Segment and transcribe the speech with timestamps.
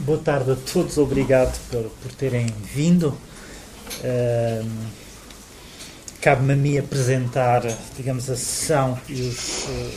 [0.00, 3.18] Boa tarde a todos, obrigado por, por terem vindo.
[6.20, 7.62] Cabe-me a mim apresentar,
[7.96, 9.90] digamos, a sessão e, os, uh,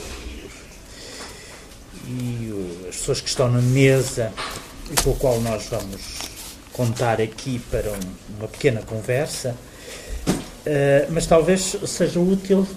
[2.07, 4.33] e o, as pessoas que estão na mesa
[4.91, 6.01] e com o qual nós vamos
[6.73, 9.55] contar aqui para um, uma pequena conversa.
[10.27, 12.67] Uh, mas talvez seja útil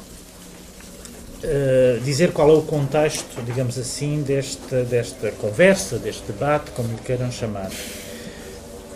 [1.44, 7.00] uh, dizer qual é o contexto, digamos assim, desta, desta conversa, deste debate, como lhe
[7.04, 7.70] queiram chamar.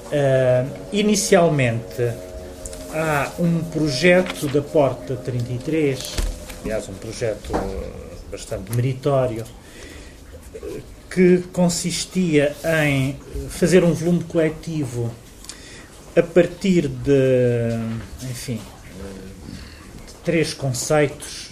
[0.07, 2.03] Uh, inicialmente,
[2.93, 6.17] há um projeto da Porta 33,
[6.63, 7.53] aliás, um projeto
[8.31, 9.45] bastante meritório,
[11.11, 12.55] que consistia
[12.85, 13.17] em
[13.49, 15.11] fazer um volume coletivo
[16.17, 17.71] a partir de,
[18.23, 18.61] enfim,
[20.07, 21.48] de três conceitos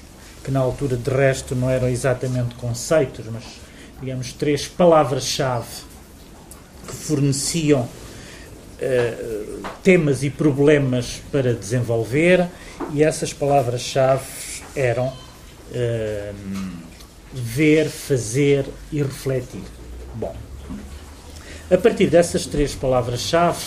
[0.46, 3.42] que na altura de resto não eram exatamente conceitos, mas
[4.00, 5.66] digamos três palavras-chave
[6.86, 12.46] que forneciam uh, temas e problemas para desenvolver
[12.92, 14.22] e essas palavras-chave
[14.76, 16.34] eram uh,
[17.32, 19.64] ver, fazer e refletir.
[20.14, 20.36] Bom,
[21.68, 23.64] a partir dessas três palavras-chave,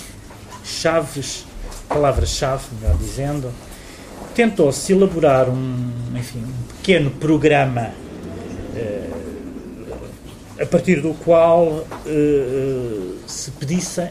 [0.63, 1.43] chaves,
[1.89, 3.51] palavras-chave, melhor dizendo,
[4.33, 7.91] tentou-se elaborar um, enfim, um pequeno programa
[8.75, 9.09] eh,
[10.61, 14.09] a partir do qual eh, se pedisse,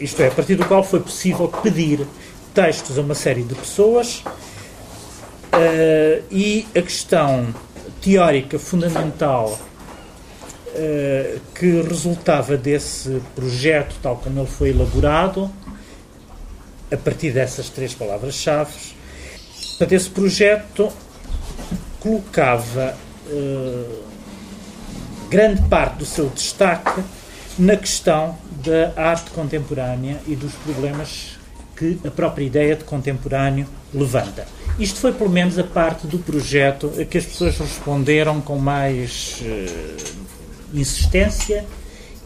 [0.00, 2.06] isto é, a partir do qual foi possível pedir
[2.54, 4.22] textos a uma série de pessoas
[5.52, 7.54] eh, e a questão
[8.00, 9.58] teórica fundamental
[11.56, 15.50] que resultava desse projeto, tal como ele foi elaborado,
[16.92, 18.94] a partir dessas três palavras-chave,
[19.78, 20.92] Portanto, esse projeto
[22.00, 22.96] colocava
[23.28, 24.02] uh,
[25.30, 27.00] grande parte do seu destaque
[27.56, 31.38] na questão da arte contemporânea e dos problemas
[31.76, 34.48] que a própria ideia de contemporâneo levanta.
[34.80, 39.40] Isto foi, pelo menos, a parte do projeto a que as pessoas responderam com mais
[39.42, 41.64] uh, insistência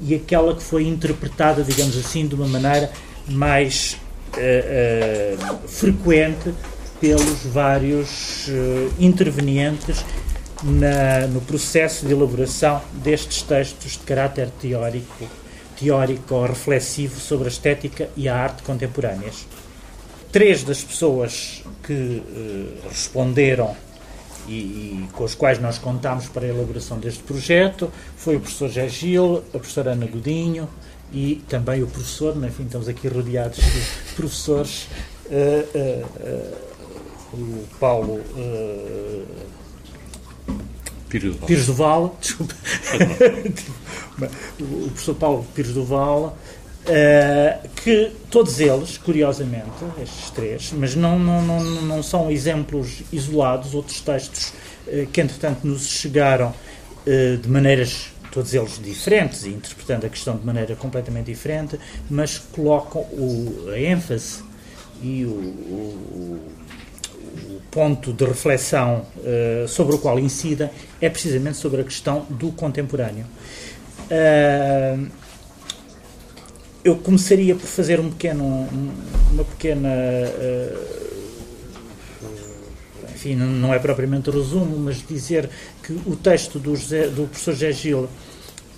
[0.01, 2.91] e aquela que foi interpretada, digamos assim, de uma maneira
[3.29, 3.99] mais
[4.39, 6.55] uh, frequente
[7.03, 10.05] pelos vários uh, intervenientes
[10.63, 15.27] na, no processo de elaboração destes textos de caráter teórico,
[15.77, 19.49] teórico ou reflexivo sobre a estética e a arte contemporâneas.
[20.31, 21.93] Três das pessoas que
[22.25, 23.75] uh, responderam
[24.47, 28.69] e, e, com os quais nós contámos para a elaboração deste projeto foi o professor
[28.69, 30.69] José Gil, a professora Ana Godinho
[31.13, 34.87] e também o professor, enfim, estamos aqui rodeados de professores
[35.27, 36.72] uh, uh,
[37.33, 39.27] o Paulo uh,
[41.09, 42.55] Pires do Val, Pires do Val desculpa,
[44.61, 46.37] o professor Paulo Pires do Val,
[46.87, 49.67] uh, que todos eles, curiosamente,
[50.03, 54.53] estes três, mas não, não, não, não são exemplos isolados, outros textos
[54.87, 56.55] uh, que entretanto nos chegaram
[57.43, 61.79] de maneiras todos eles diferentes e interpretando a questão de maneira completamente diferente,
[62.09, 64.43] mas colocam o, a ênfase
[65.03, 66.41] e o, o,
[67.71, 70.71] ponto de reflexão uh, sobre o qual incida
[71.01, 73.25] é precisamente sobre a questão do contemporâneo.
[74.11, 75.07] Uh,
[76.85, 78.69] eu começaria por fazer um pequeno,
[79.33, 79.89] uma pequena.
[79.89, 81.03] Uh,
[83.15, 85.49] enfim, não é propriamente resumo, mas dizer
[85.83, 88.09] que o texto do, José, do professor José Gil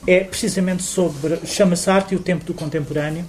[0.06, 1.38] é precisamente sobre.
[1.46, 3.24] chama-se Arte e o Tempo do Contemporâneo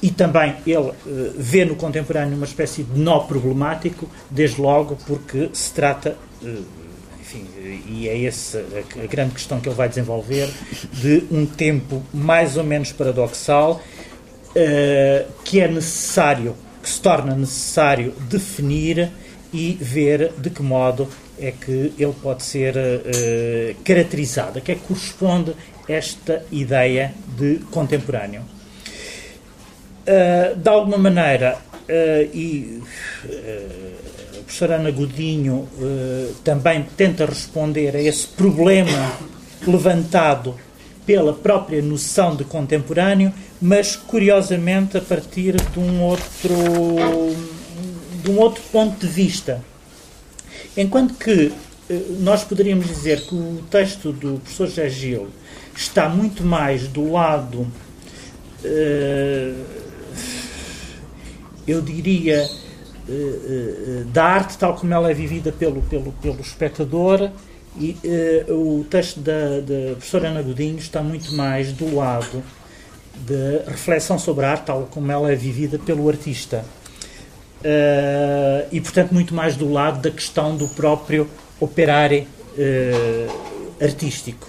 [0.00, 0.94] e também ele uh,
[1.36, 6.64] vê no contemporâneo uma espécie de nó problemático, desde logo porque se trata, uh,
[7.20, 7.44] enfim,
[7.88, 8.64] e é essa
[9.02, 10.48] a, grande questão que ele vai desenvolver,
[10.92, 13.80] de um tempo mais ou menos paradoxal
[14.50, 19.10] uh, que é necessário, que se torna necessário definir
[19.52, 21.08] e ver de que modo
[21.40, 22.74] é que ele pode ser
[23.84, 25.54] caracterizado, que é que corresponde
[25.88, 28.42] esta ideia de contemporâneo.
[30.08, 32.82] Uh, de alguma maneira, uh, e
[33.26, 35.68] uh, a professora Ana Godinho
[36.42, 39.12] também tenta responder a esse problema
[39.66, 40.54] levantado
[41.04, 46.54] pela própria noção de contemporâneo, mas curiosamente a partir de um outro,
[48.24, 49.62] de um outro ponto de vista.
[50.74, 51.52] Enquanto que
[52.20, 55.28] nós poderíamos dizer que o texto do professor José Gil
[55.76, 57.66] está muito mais do lado
[58.64, 59.87] uh,
[61.68, 62.48] eu diria,
[63.08, 67.30] eh, eh, da arte tal como ela é vivida pelo, pelo, pelo espectador.
[67.80, 67.96] E
[68.48, 72.42] o texto da, da professora Ana Godinho está muito mais do lado
[73.14, 76.64] de reflexão sobre a arte tal como ela é vivida pelo artista.
[78.72, 81.30] E, portanto, muito mais do lado da questão do próprio
[81.60, 82.26] operare
[83.80, 84.48] artístico.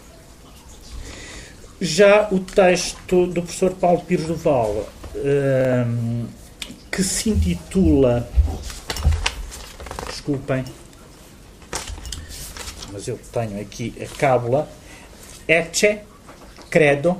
[1.79, 4.89] Já o texto do professor Paulo Pires Duval,
[6.91, 8.29] que se intitula.
[10.07, 10.63] Desculpem,
[12.91, 14.67] mas eu tenho aqui a cábula.
[15.47, 15.99] Ecce,
[16.69, 17.17] credo,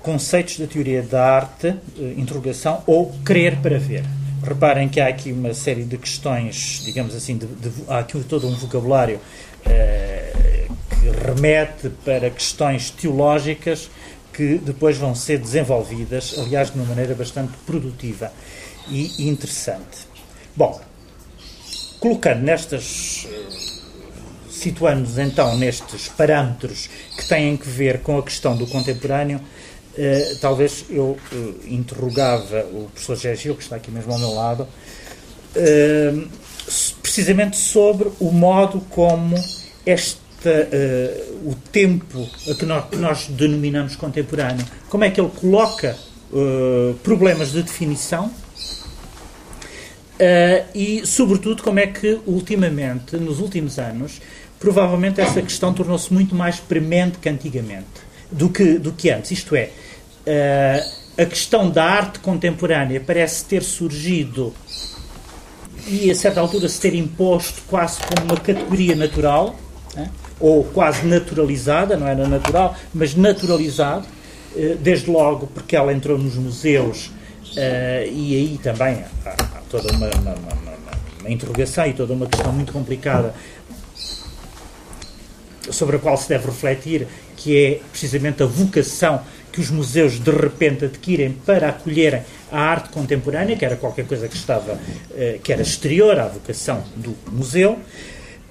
[0.00, 1.74] conceitos da teoria da arte,
[2.16, 4.04] interrogação, ou crer para ver.
[4.42, 8.46] Reparem que há aqui uma série de questões, digamos assim, de, de, há aqui todo
[8.46, 9.18] um vocabulário
[9.64, 13.90] eh, que remete para questões teológicas
[14.32, 18.30] que depois vão ser desenvolvidas, aliás, de uma maneira bastante produtiva
[18.88, 20.06] e interessante.
[20.54, 20.80] Bom,
[22.00, 23.26] colocando nestas.
[24.50, 29.40] situando-nos então nestes parâmetros que têm que ver com a questão do contemporâneo,
[29.98, 34.68] eh, talvez eu uh, interrogava o professor Gégio, que está aqui mesmo ao meu lado,
[35.56, 36.28] uh,
[37.00, 39.34] precisamente sobre o modo como
[39.86, 40.20] esta,
[41.44, 42.28] o tempo
[42.58, 45.96] que nós, que nós, denominamos contemporâneo, como é que ele coloca
[47.02, 48.30] problemas de definição
[50.74, 54.20] e, sobretudo, como é que ultimamente, nos últimos anos,
[54.58, 59.30] provavelmente essa questão tornou-se muito mais premente que antigamente do que, do que antes.
[59.30, 59.70] Isto é,
[60.26, 64.54] uh, a questão da arte contemporânea parece ter surgido
[65.86, 69.54] e a certa altura se ter imposto quase como uma categoria natural,
[69.94, 70.10] né?
[70.40, 74.06] ou quase naturalizada, não era natural, mas naturalizado,
[74.54, 79.04] uh, desde logo porque ela entrou nos museus uh, e aí também
[79.70, 80.62] toda uma, uma, uma,
[81.20, 83.34] uma interrogação e toda uma questão muito complicada
[85.70, 89.20] sobre a qual se deve refletir, que é precisamente a vocação
[89.52, 92.22] que os museus de repente adquirem para acolherem
[92.52, 94.78] a arte contemporânea, que era qualquer coisa que estava,
[95.16, 97.78] eh, que era exterior à vocação do museu,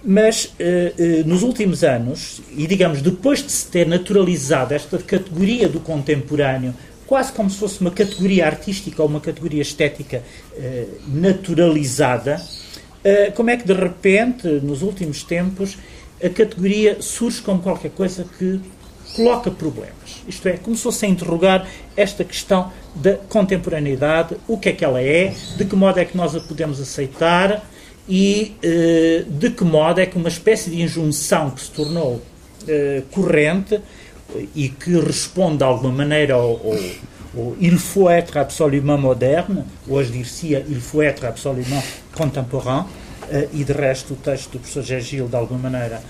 [0.04, 5.70] mas eh, eh, nos últimos anos, e digamos depois de se ter naturalizado esta categoria
[5.70, 6.74] do contemporâneo,
[7.08, 10.24] quase como se fosse uma categoria artística ou uma categoria estética
[11.08, 12.42] naturalizada,
[13.36, 15.78] como é que de repente, nos últimos tempos,
[16.24, 18.60] a categoria surge como qualquer coisa que
[19.16, 20.24] coloca problemas.
[20.28, 25.34] Isto é, começou-se a interrogar esta questão da contemporaneidade, o que é que ela é,
[25.58, 27.64] de que modo é que nós a podemos aceitar
[28.08, 32.22] e eh, de que modo é que uma espécie de injunção que se tornou
[32.68, 33.80] eh, corrente
[34.56, 36.76] e que responde de alguma maneira ao, ao
[37.60, 41.84] il faut être absolument moderne, hoje dir-se-ia il faut être absolument
[42.16, 42.86] contemporain,
[43.30, 46.02] eh, e de resto o texto do professor Gé Gil, de alguma maneira,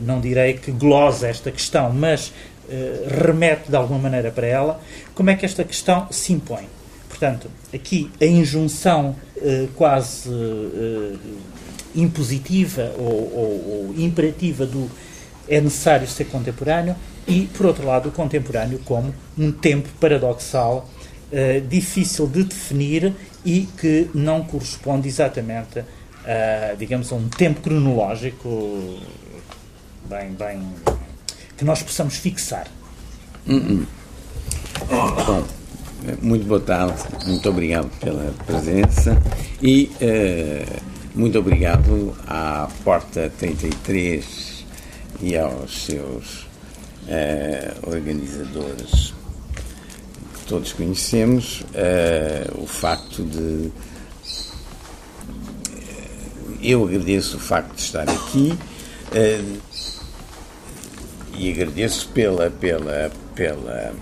[0.00, 2.32] não direi que glosa esta questão, mas
[2.70, 4.80] eh, remete de alguma maneira para ela,
[5.14, 6.68] como é que esta questão se impõe.
[7.08, 11.18] Portanto, aqui a injunção uh, quase uh,
[11.94, 14.90] impositiva ou, ou, ou, imperativa do
[15.46, 16.96] é necessário ser contemporâneo
[17.26, 20.88] e, por outro lado, o contemporâneo como um tempo paradoxal,
[21.68, 23.14] difícil de definir
[23.44, 25.82] e que não corresponde exatamente
[26.24, 28.98] a, digamos, a um tempo cronológico
[30.08, 30.62] bem, bem
[31.56, 32.66] que nós possamos fixar.
[33.46, 33.86] Uh -uh.
[35.26, 35.44] Bom,
[36.20, 39.16] muito boa tarde, muito obrigado pela presença
[39.60, 40.80] e uh,
[41.14, 44.64] muito obrigado à Porta 33
[45.20, 46.51] e aos seus
[47.02, 49.14] uh, organizadores
[50.34, 53.70] que todos conhecemos, uh, o facto de.
[56.62, 58.56] Eu agradeço o facto de estar aqui
[61.36, 63.92] e agradeço pela, pela, pela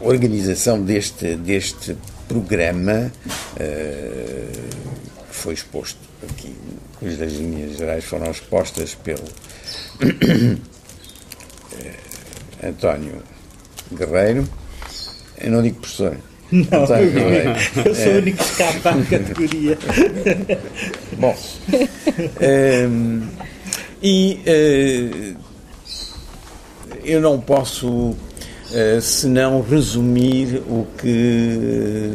[0.00, 1.94] organização deste, deste
[2.26, 3.12] programa
[5.28, 6.56] que foi exposto aqui,
[6.98, 9.28] cujas linhas gerais foram expostas pelo
[12.62, 13.22] António
[13.92, 14.48] Guerreiro.
[15.40, 16.16] Eu não digo professor.
[16.50, 17.50] Não, António Guerreiro.
[17.84, 19.78] eu sou o único que escapa à categoria.
[21.18, 21.36] Bom.
[22.40, 23.28] Um,
[24.02, 25.36] e uh,
[27.04, 32.14] eu não posso uh, senão resumir o que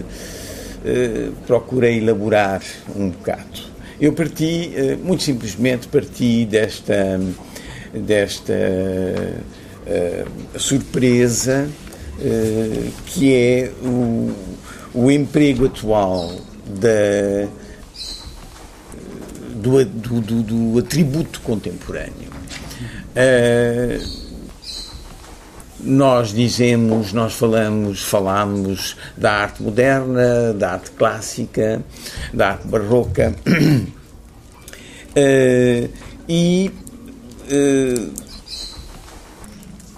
[0.86, 2.62] uh, procurei elaborar
[2.96, 3.74] um bocado.
[4.00, 7.20] Eu parti, muito simplesmente, parti desta,
[7.93, 8.53] desta
[10.57, 11.67] surpresa
[13.05, 14.31] que é o,
[14.93, 16.31] o emprego atual
[16.65, 17.47] da
[19.63, 22.31] do, do, do, do atributo contemporâneo.
[23.15, 24.23] Uh,
[25.79, 31.81] nós dizemos, nós falamos, falamos da arte moderna, da arte clássica,
[32.33, 33.33] da arte barroca.
[35.15, 35.89] Uh,
[36.27, 36.71] e
[37.53, 38.13] uh,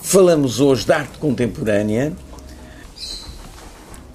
[0.02, 2.14] falamos hoje da arte contemporânea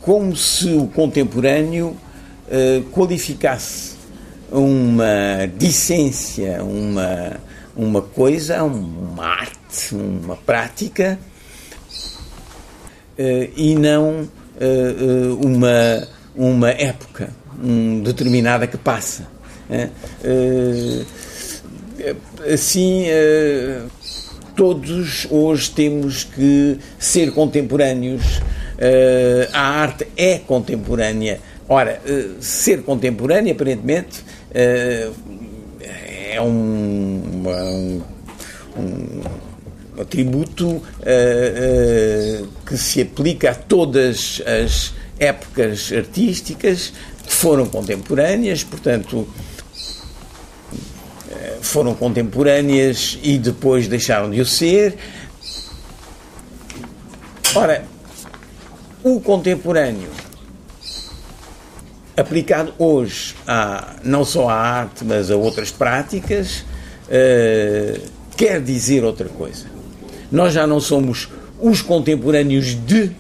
[0.03, 3.95] como se o contemporâneo uh, qualificasse
[4.51, 7.37] uma decência, uma,
[7.77, 11.19] uma coisa, uma arte, uma prática,
[13.19, 17.31] uh, e não uh, uma, uma época
[17.63, 19.29] um, determinada que passa.
[22.53, 23.07] Assim,
[24.57, 28.41] todos hoje temos que ser contemporâneos
[28.81, 31.39] Uh, a arte é contemporânea.
[31.69, 35.15] Ora, uh, ser contemporânea, aparentemente, uh,
[36.33, 38.03] é um, um,
[38.79, 40.81] um atributo
[42.65, 46.93] que se aplica a todas as épocas artísticas
[47.27, 49.29] que foram contemporâneas, portanto,
[51.61, 54.97] foram contemporâneas e depois deixaram de o ser.
[57.55, 57.85] Ora,
[59.03, 60.11] o contemporâneo,
[62.17, 66.65] aplicado hoje a, não só à arte, mas a outras práticas,
[67.09, 68.01] uh,
[68.37, 69.67] quer dizer outra coisa.
[70.31, 71.29] Nós já não somos
[71.61, 73.11] os contemporâneos de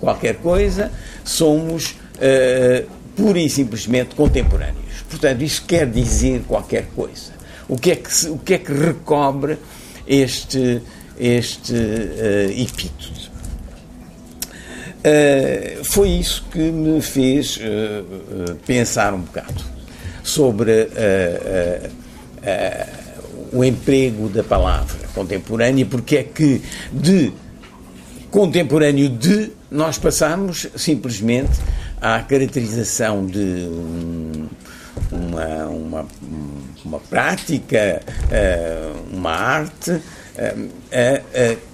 [0.00, 0.90] qualquer coisa,
[1.24, 5.02] somos uh, pura e simplesmente contemporâneos.
[5.08, 7.35] Portanto, isso quer dizer qualquer coisa.
[7.68, 9.58] O que é que, o que, é que recobre
[10.06, 10.80] este,
[11.18, 13.30] este uh, epíteto?
[14.98, 19.64] Uh, foi isso que me fez uh, pensar um bocado
[20.22, 20.88] sobre
[23.52, 27.32] o emprego da palavra contemporânea, porque é que de
[28.30, 31.52] contemporâneo de nós passamos simplesmente
[32.00, 34.46] à caracterização de um,
[35.10, 36.06] uma, uma,
[36.84, 38.02] uma prática,
[39.12, 40.00] uma arte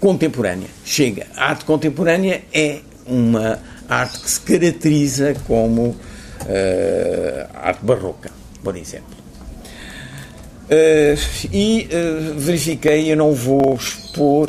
[0.01, 0.69] contemporânea.
[0.85, 1.27] Chega.
[1.37, 3.59] A arte contemporânea é uma
[3.89, 5.97] arte que se caracteriza como
[7.55, 8.31] arte barroca,
[8.63, 9.23] por exemplo.
[10.73, 14.49] Uh, e uh, verifiquei, eu não vou expor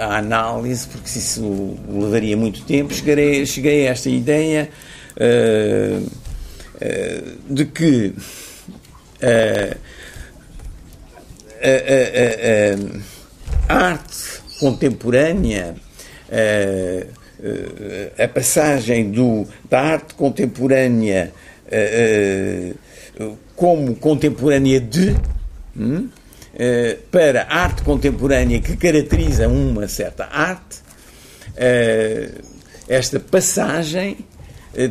[0.00, 4.70] a análise, porque isso levaria muito tempo, cheguei, cheguei a esta ideia
[7.48, 8.14] de que
[13.68, 15.74] a arte contemporânea
[18.18, 21.32] a passagem do, da arte contemporânea
[23.56, 25.16] como contemporânea de
[25.76, 26.08] hum,
[27.10, 30.78] para a arte contemporânea que caracteriza uma certa arte,
[32.88, 34.16] esta passagem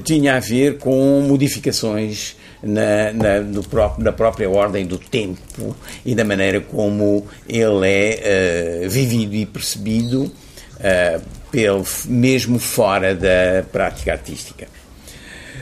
[0.04, 6.24] tinha a ver com modificações na, na, próprio, na, própria ordem do tempo e da
[6.24, 14.68] maneira como ele é uh, vivido e percebido uh, pelo, mesmo fora da prática artística.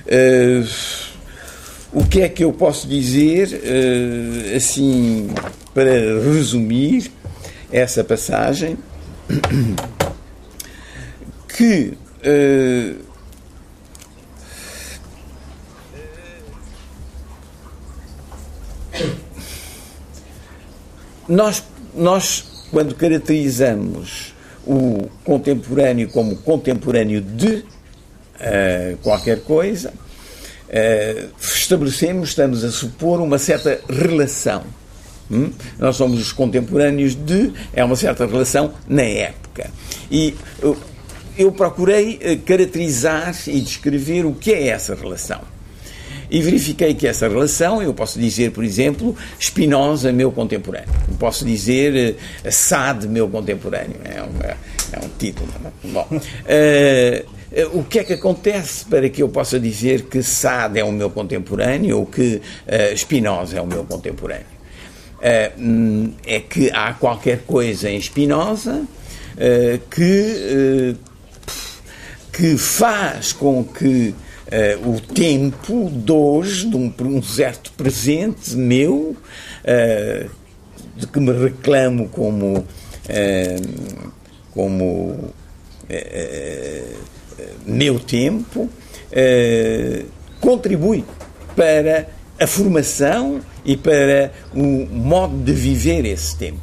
[0.05, 0.67] Uh,
[1.91, 3.61] o que é que eu posso dizer,
[4.53, 5.29] assim,
[5.73, 5.91] para
[6.33, 7.09] resumir
[7.71, 8.77] essa passagem?
[11.57, 11.93] Que
[21.27, 21.63] nós,
[21.95, 24.33] nós, quando caracterizamos
[24.65, 33.79] o contemporâneo como contemporâneo de uh, qualquer coisa, uh, estabelecemos, estamos a supor uma certa
[33.89, 34.63] relação.
[35.29, 35.51] Hum?
[35.79, 39.71] Nós somos os contemporâneos de, é uma certa relação na época.
[40.11, 40.35] E
[41.37, 45.54] eu, procurei uh, caracterizar e descrever o que é essa relação
[46.35, 50.89] e verifiquei que essa relação, eu posso dizer, por exemplo, Spinoza, meu contemporâneo.
[51.07, 53.95] Eu posso dizer uh, Sade, meu contemporâneo.
[54.03, 55.47] É um, é um título.
[55.63, 55.87] É?
[55.87, 60.83] Bom, uh, o que é que acontece para que eu possa dizer que Sade é
[60.83, 62.41] o meu contemporâneo ou que
[62.97, 64.43] Spinoza é o meu contemporâneo?
[65.19, 68.85] Uh, é que há qualquer coisa em Spinoza
[69.89, 70.95] que,
[72.33, 74.13] que faz com que
[74.85, 79.15] o tempo de hoje, de um, um certo presente meu,
[79.63, 80.29] uh,
[80.95, 84.11] de que me reclamo como, uh,
[84.51, 85.33] como
[87.65, 88.69] meu tempo,
[90.39, 91.03] contribui
[91.55, 92.07] para
[92.39, 96.59] a formação e para o modo de viver esse tempo.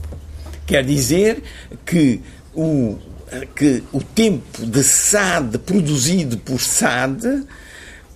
[0.67, 1.43] Quer dizer
[1.85, 2.21] que
[2.55, 2.97] o,
[3.55, 7.45] que o tempo de SAD produzido por SAD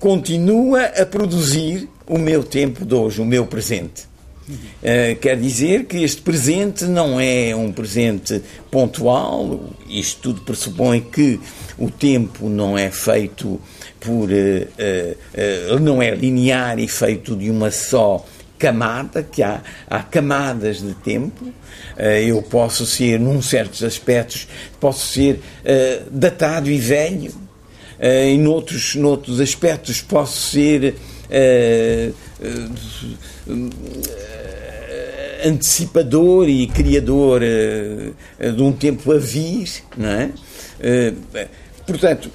[0.06, 4.04] continua a produzir o meu tempo de hoje, o meu presente.
[4.48, 11.40] Uh, quer dizer que este presente não é um presente pontual, isto tudo pressupõe que
[11.76, 13.60] o tempo não é feito
[13.98, 14.30] por.
[14.30, 18.24] Uh, uh, não é linear e feito de uma só
[18.56, 19.60] camada, que há,
[19.90, 21.52] há camadas de tempo.
[22.24, 24.48] eu posso ser, num certos aspectos,
[24.80, 25.40] posso ser
[26.10, 27.34] datado e velho,
[28.00, 28.94] em outros,
[29.40, 30.94] aspectos posso ser
[31.30, 32.14] uh,
[33.48, 33.70] uh,
[35.44, 40.30] antecipador e criador de um tempo a vir, não é?
[41.86, 42.30] portanto,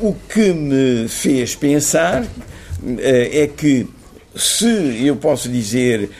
[0.00, 2.26] o que me fez pensar
[2.98, 3.86] é que
[4.34, 6.10] se eu posso dizer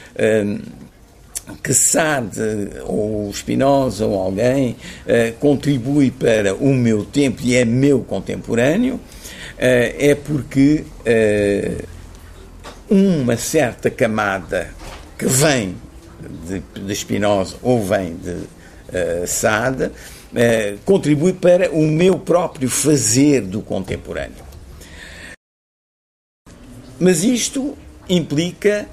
[1.62, 2.40] que Sade
[2.85, 9.00] ou Spinoza ou alguém uh, contribui para o meu tempo e é meu contemporâneo, uh,
[9.59, 11.85] é porque uh,
[12.88, 14.71] uma certa camada
[15.19, 15.76] que vem
[16.47, 18.61] de, de Spinoza ou vem de
[19.28, 19.92] Sade
[20.85, 24.45] contribui para o meu próprio fazer do contemporâneo.
[26.99, 27.78] Mas isto
[28.09, 28.88] implica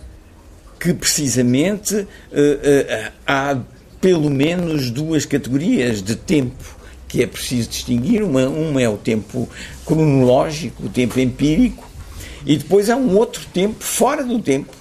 [0.80, 3.58] que precisamente eh, eh, há
[4.00, 8.24] pelo menos duas categorias de tempo que é preciso distinguir.
[8.24, 9.50] Uma, uma é o tempo
[9.86, 11.90] cronológico, o tempo empírico,
[12.46, 14.74] e depois há um outro tempo fora do tempo,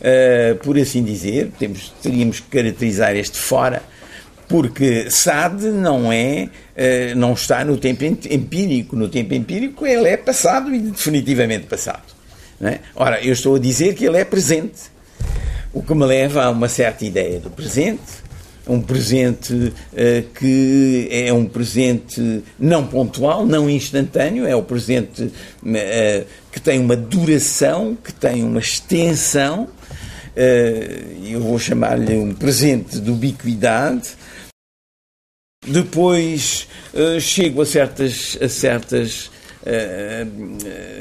[0.00, 1.50] uh, por assim dizer.
[1.58, 3.82] Temos, teríamos que caracterizar este fora,
[4.48, 8.94] porque Sade não é, uh, não está no tempo empírico.
[8.94, 12.12] No tempo empírico ele é passado e definitivamente passado.
[12.60, 12.78] É?
[12.94, 14.91] Ora, eu estou a dizer que ele é presente.
[15.72, 18.22] O que me leva a uma certa ideia do presente,
[18.66, 19.72] um presente uh,
[20.34, 25.32] que é um presente não pontual, não instantâneo, é o presente uh,
[26.50, 29.68] que tem uma duração, que tem uma extensão.
[30.36, 34.10] Uh, eu vou chamar-lhe um presente de ubiquidade.
[35.66, 36.66] Depois
[37.20, 39.30] chego a certas, a certas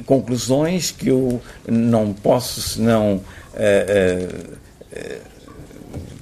[0.05, 3.21] conclusões que eu não posso senão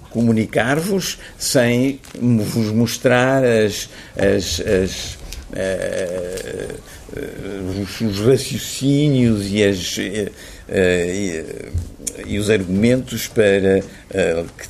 [0.10, 5.18] comunicar-vos sem vos mostrar as, as, as
[5.54, 6.80] uh,
[7.82, 10.32] os, os, raciocínios e, as, uh,
[12.26, 13.82] e, os argumentos para,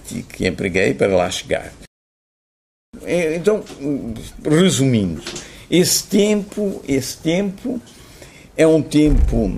[0.07, 1.73] que, que empreguei para lá chegar.
[3.35, 3.63] Então,
[4.43, 5.21] resumindo,
[5.69, 7.81] esse tempo, esse tempo
[8.57, 9.57] é um tempo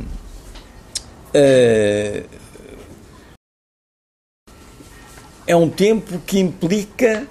[1.34, 2.42] uh,
[5.48, 7.28] é um tempo que implica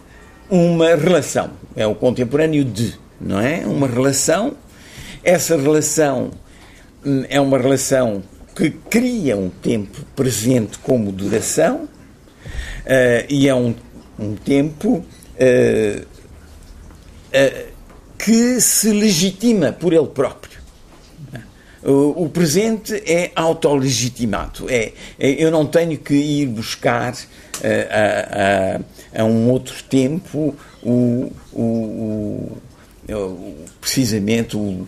[0.50, 1.50] uma relação.
[1.76, 3.66] É o contemporâneo de, não é?
[3.66, 4.56] Uma relação.
[5.22, 6.30] Essa relação
[7.04, 8.22] hum, é uma relação
[8.54, 13.74] que cria um tempo presente como duração uh, e é um,
[14.18, 17.70] um tempo uh, uh,
[18.24, 20.60] que se legitima por ele próprio.
[21.82, 24.68] O, presente é autolegitimado.
[24.68, 27.14] É, é, eu não tenho que ir buscar
[27.64, 32.58] a, a, a um outro tempo o, o,
[33.08, 34.86] o precisamente o,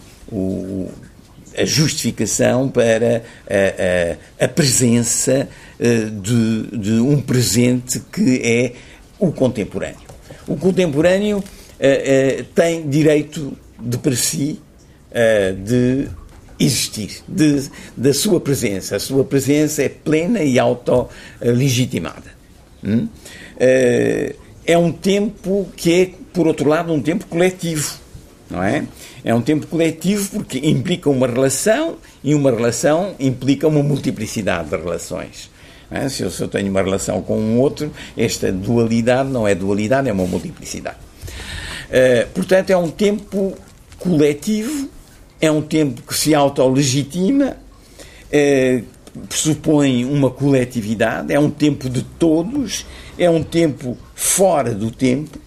[1.57, 5.49] a justificação para a, a, presença
[5.81, 8.73] eh, de, de, um presente que é
[9.19, 10.13] o contemporâneo.
[10.47, 11.43] O contemporâneo
[12.55, 14.61] tem direito de para si
[15.11, 16.09] uh, de
[16.59, 18.97] existir, de, da sua presença.
[18.97, 22.31] A sua presença é plena e auto-legitimada.
[22.85, 23.09] Hum?
[23.59, 24.35] Eh,
[24.67, 27.95] é um tempo que é, por outro lado, um tempo coletivo,
[28.49, 28.85] não é?
[29.25, 34.77] É um tempo coletivo porque implica uma relação e uma relação implica uma multiplicidade de
[34.77, 35.51] relações.
[35.91, 36.09] É?
[36.09, 40.09] Se, eu, se eu tenho uma relação com um outro, esta dualidade não é dualidade,
[40.09, 40.97] é uma multiplicidade.
[41.93, 43.55] Uh, portanto, é um tempo
[43.99, 44.89] coletivo,
[45.39, 47.59] é um tempo que se autolegitima,
[48.33, 48.85] uh,
[49.29, 52.87] pressupõe uma coletividade, é um tempo de todos,
[53.19, 55.39] é um tempo fora do tempo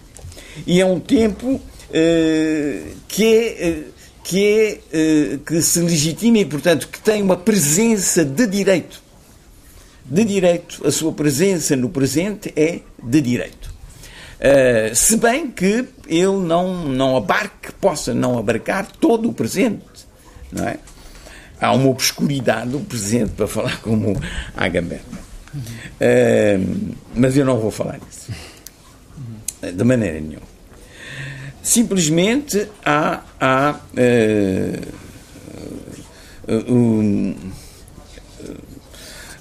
[0.64, 3.82] e é um tempo uh, que é.
[4.28, 9.00] Que, é, que se legitima e, portanto, que tem uma presença de direito.
[10.04, 10.84] De direito.
[10.84, 13.75] A sua presença no presente é de direito.
[14.38, 20.06] Uh, se bem que ele não, não abarque, possa não abarcar todo o presente.
[20.52, 20.78] Não é?
[21.60, 24.20] há uma obscuridade do presente, para falar como
[24.56, 25.00] Agamemnon.
[25.54, 28.32] Uh, mas eu não vou falar disso.
[29.74, 30.46] De maneira nenhuma.
[31.62, 33.80] Simplesmente há, há
[36.48, 37.34] uh, um,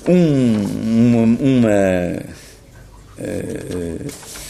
[0.08, 1.70] uma, uma
[3.20, 4.45] uh,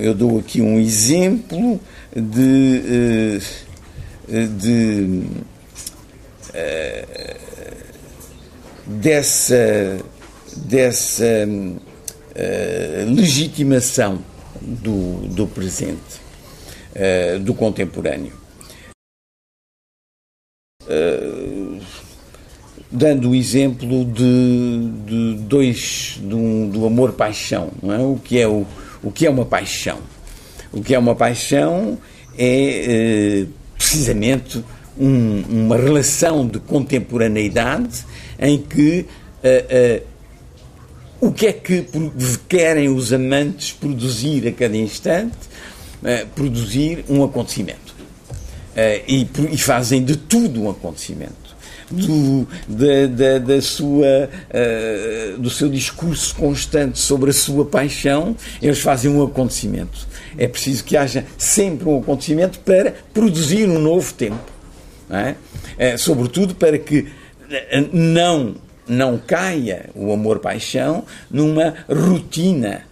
[0.00, 1.80] eu dou aqui um exemplo
[2.14, 3.38] de,
[4.58, 5.22] de
[8.86, 9.98] dessa,
[10.56, 14.22] dessa uh, legitimação
[14.60, 16.20] do, do presente,
[17.42, 18.32] do contemporâneo.
[22.90, 27.98] Dando o exemplo de, de dois um, do amor-paixão, é?
[27.98, 28.64] o que é o,
[29.06, 30.00] o que é uma paixão?
[30.72, 31.96] O que é uma paixão
[32.36, 33.46] é
[33.78, 34.64] precisamente
[34.98, 38.04] um, uma relação de contemporaneidade
[38.36, 39.06] em que
[39.44, 41.86] uh, uh, o que é que
[42.48, 45.36] querem os amantes produzir a cada instante?
[46.34, 47.96] Produzir um acontecimento.
[49.08, 51.45] E, e, fazem de tudo um acontecimento.
[51.88, 54.28] Do, da, da, da sua,
[55.38, 60.06] do seu discurso constante sobre a sua paixão, eles fazem um acontecimento.
[60.36, 64.56] É preciso que haja sempre um acontecimento para produzir um novo tempo
[65.10, 65.34] é?
[65.78, 67.06] É, sobretudo para que
[67.50, 68.56] eh, não,
[68.88, 72.82] não caia o amor-paixão numa rotina.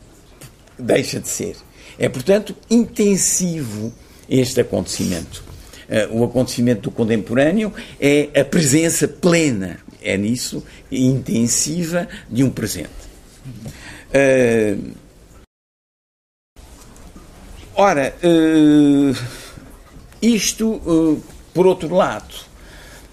[0.79, 1.57] Deixa de ser.
[1.99, 3.93] É, portanto, intensivo
[4.29, 5.43] este acontecimento.
[5.89, 12.91] Uh, o acontecimento do contemporâneo é a presença plena, é nisso, intensiva de um presente.
[14.11, 14.93] Uh,
[17.75, 19.17] ora, uh,
[20.23, 21.23] isto
[21.55, 22.35] por outro lado,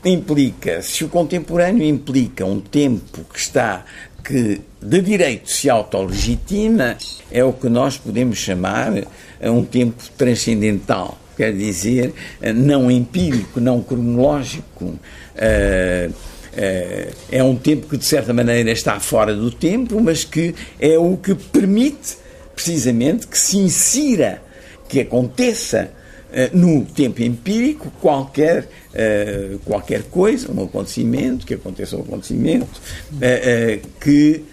[0.04, 3.86] implica, se o contemporâneo implica um tempo que está
[4.24, 6.98] que de direito se autolegitima,
[7.32, 8.92] é o que nós podemos chamar
[9.42, 12.14] um tempo transcendental, quer dizer,
[12.54, 14.94] não empírico, não cronológico.
[15.36, 16.12] Eh,
[16.56, 21.00] eh, é um tempo que, de certa maneira, está fora do tempo, mas que é
[21.00, 22.16] o que permite,
[22.54, 24.40] precisamente, que se insira,
[24.88, 25.90] que aconteça
[26.32, 32.80] eh, no tempo empírico, qualquer, uh, qualquer coisa, um acontecimento, que aconteça um acontecimento,
[33.14, 34.44] uh, que,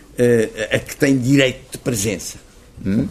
[0.73, 2.39] a que tem direito de presença.
[2.85, 3.07] Hum?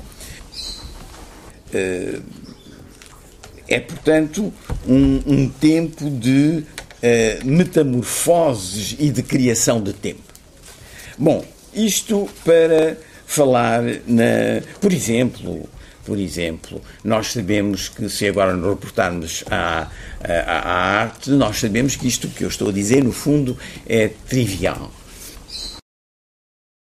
[3.67, 4.53] É, portanto,
[4.87, 6.63] um, um tempo de
[7.45, 10.21] metamorfoses e de criação de tempo.
[11.17, 15.69] Bom, isto para falar, na, por exemplo,
[16.05, 19.89] por exemplo, nós sabemos que, se agora nos reportarmos à,
[20.23, 24.09] à, à arte, nós sabemos que isto que eu estou a dizer, no fundo, é
[24.29, 24.91] trivial.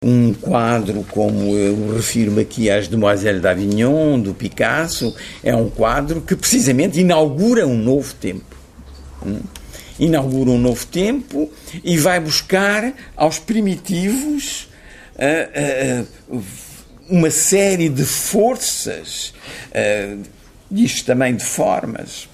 [0.00, 6.36] Um quadro como eu refiro-me aqui às Demoiselles d'Avignon, do Picasso, é um quadro que
[6.36, 8.56] precisamente inaugura um novo tempo.
[9.26, 9.40] Hum?
[9.98, 11.50] Inaugura um novo tempo
[11.82, 14.68] e vai buscar aos primitivos
[15.16, 16.44] uh, uh, uh,
[17.10, 19.34] uma série de forças,
[20.70, 22.28] diz também de formas,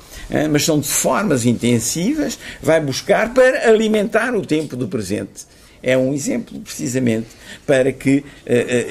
[0.50, 5.46] mas são de formas intensivas, vai buscar para alimentar o tempo do presente.
[5.86, 7.28] É um exemplo, precisamente,
[7.66, 8.18] para que.
[8.18, 8.24] Uh,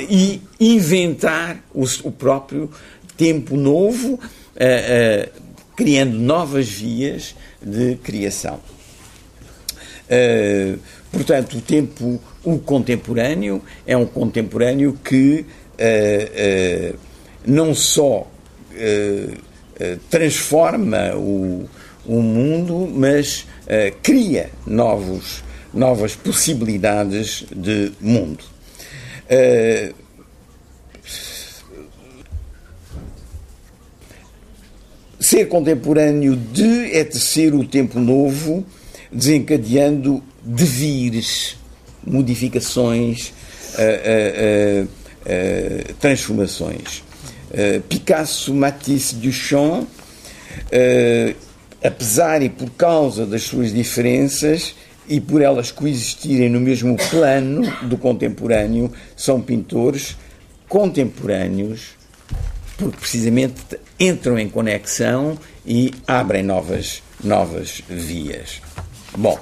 [0.07, 2.69] e inventar o, o, próprio
[3.17, 4.19] tempo novo,
[5.75, 8.59] criando novas vias de criação.
[11.11, 16.97] portanto, o tempo, o contemporâneo, é um contemporâneo que uh,
[17.45, 21.67] não só uh, transforma o,
[22.05, 23.45] o mundo, mas
[24.01, 25.42] cria novos,
[25.73, 28.43] novas possibilidades de mundo.
[35.33, 38.63] ser contemporâneo de é tecer o tempo novo,
[39.11, 41.55] desencadeando devires,
[42.05, 47.03] modificações, uh, uh, uh, uh, transformações.
[47.49, 51.35] Uh, Picasso, Matisse, Duchamp, uh,
[51.83, 54.75] apesar e por causa das suas diferenças
[55.07, 60.15] e por elas coexistirem no mesmo plano do contemporâneo, são pintores
[60.67, 61.91] contemporâneos,
[62.77, 63.61] porque precisamente
[63.99, 68.61] entram em conexão e abrem novas, novas vias.
[69.17, 69.37] Bom,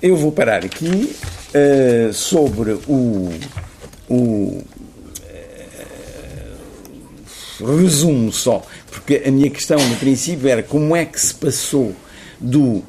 [0.00, 1.14] eu vou parar aqui
[1.54, 3.30] uh, sobre o
[4.08, 4.62] o
[5.28, 5.66] eh,
[7.60, 11.94] resumo só, porque a minha questão no princípio era como é que se passou
[12.40, 12.84] do uh,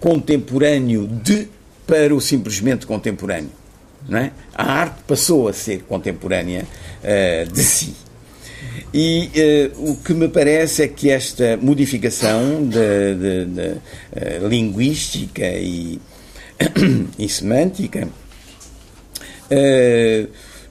[0.00, 1.48] contemporâneo de
[1.86, 3.50] para o simplesmente contemporâneo.
[4.08, 4.32] Não é?
[4.54, 7.94] A arte passou a ser contemporânea uh, de si.
[8.92, 9.30] E
[9.74, 13.68] uh, o que me parece é que esta modificação de, de, de
[14.44, 16.00] uh, linguística e,
[17.18, 18.08] e semântica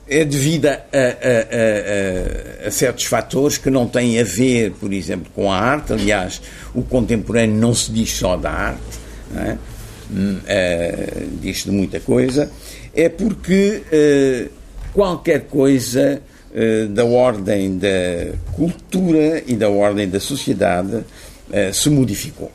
[0.08, 5.30] é devida a, a, a, a, certos fatores que não têm a ver, por exemplo,
[5.34, 5.92] com a arte.
[5.92, 6.40] Aliás,
[6.74, 8.98] o contemporâneo não se diz só da arte,
[9.34, 9.56] é?
[10.10, 12.50] uh, diz de muita coisa.
[12.94, 14.50] É porque uh,
[14.92, 21.04] qualquer coisa uh, da ordem da cultura e da ordem da sociedade
[21.72, 22.50] se modificou.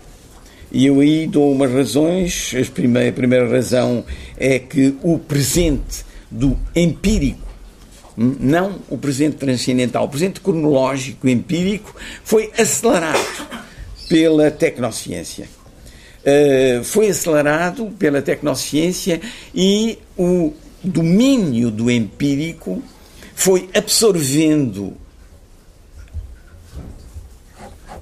[0.69, 2.53] E eu aí dou umas razões.
[2.53, 4.03] A primeira, a primeira razão
[4.37, 7.47] é que o presente do empírico,
[8.17, 13.17] hum, não o presente transcendental, o presente cronológico empírico, foi acelerado
[14.09, 15.47] pela tecnociência.
[16.23, 19.19] Uh, foi acelerado pela tecnociência
[19.55, 20.53] e o
[20.83, 22.83] domínio do empírico
[23.33, 24.93] foi absorvendo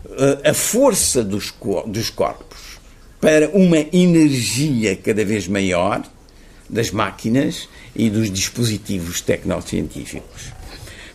[0.06, 1.54] uh, a força dos,
[1.88, 2.80] dos corpos
[3.22, 6.04] para uma energia cada vez maior
[6.70, 10.54] das máquinas e dos dispositivos tecnocientíficos.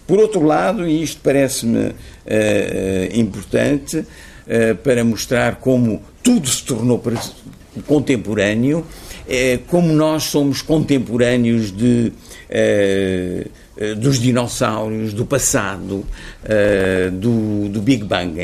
[0.06, 1.94] Por outro lado, e isto parece-me uh,
[3.14, 4.06] importante uh,
[4.82, 7.00] para mostrar como tudo se tornou
[7.86, 12.12] contemporâneo, uh, como nós somos contemporâneos de,
[13.98, 16.04] dos dinossauros, do passado,
[17.12, 18.34] do, do, Big Bang,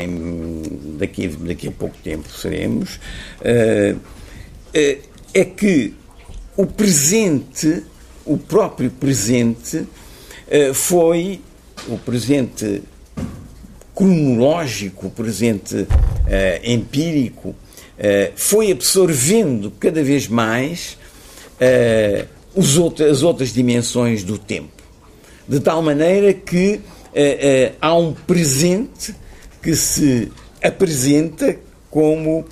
[0.97, 2.99] daqui, daqui a pouco tempo seremos,
[5.33, 5.93] é que
[6.57, 7.83] o presente
[8.25, 9.85] o próprio presente
[10.47, 11.41] eh, foi
[11.87, 12.83] o presente
[13.95, 15.87] cronológico, o presente
[16.27, 17.70] eh, empírico, eh,
[18.35, 20.97] foi absorvendo cada vez mais
[22.55, 24.81] os as outras dimensões do tempo.
[25.47, 26.81] De tal maneira que
[27.79, 29.13] há um presente
[29.61, 30.31] que se
[30.63, 31.57] apresenta
[31.89, 32.45] como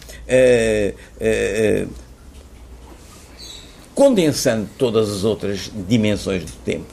[4.00, 6.86] condensando todas as outras dimensões do tempo.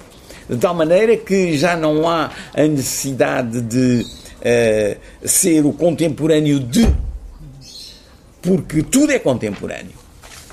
[0.48, 6.84] De tal maneira que já não há a necessidade de uh, ser o contemporâneo de,
[8.46, 9.96] porque tudo é contemporâneo,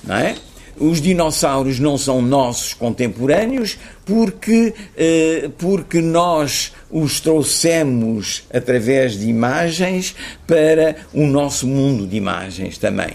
[0.03, 0.36] não é?
[0.75, 10.15] Os dinossauros não são nossos contemporâneos porque, uh, porque nós os trouxemos através de imagens
[10.47, 13.13] para o nosso mundo de imagens também.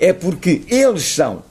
[0.00, 1.42] É porque eles são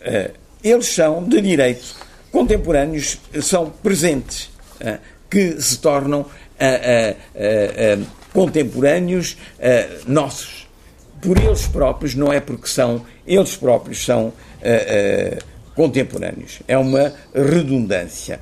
[0.00, 0.30] eh,
[0.62, 1.94] eles são de direito
[2.30, 4.98] contemporâneos, são presentes, eh,
[5.30, 6.26] que se tornam
[6.58, 7.16] eh,
[8.32, 9.36] contemporâneos
[10.06, 10.67] nossos.
[11.20, 14.32] Por eles próprios, não é porque são, eles próprios são
[15.74, 16.60] contemporâneos.
[16.68, 18.40] É uma redundância.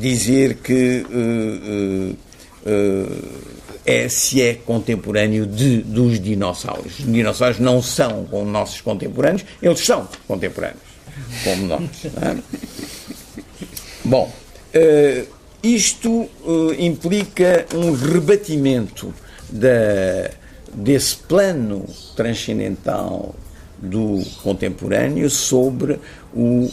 [0.00, 1.04] dizer que
[3.86, 6.98] é se é contemporâneo de, dos dinossauros.
[6.98, 10.80] Os dinossauros não são como nossos contemporâneos, eles são contemporâneos,
[11.44, 11.82] como nós.
[12.22, 12.36] É?
[14.04, 14.32] Bom,
[14.74, 15.26] uh,
[15.62, 19.12] isto uh, implica um rebatimento
[19.50, 20.30] da,
[20.74, 23.34] desse plano transcendental
[23.78, 25.98] do contemporâneo sobre
[26.34, 26.70] o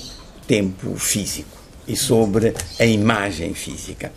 [0.47, 4.11] tempo físico e sobre a imagem física.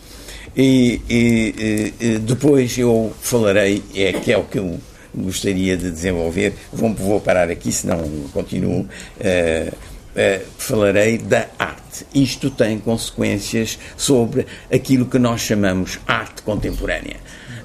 [0.55, 4.79] E, e, e, depois eu falarei, é, que é o que eu
[5.13, 7.99] gostaria de desenvolver, vou, vou parar aqui, senão
[8.31, 8.81] continuo.
[8.81, 9.75] Uh,
[10.15, 12.05] uh, falarei da arte.
[12.13, 17.17] Isto tem consequências sobre aquilo que nós chamamos arte contemporânea.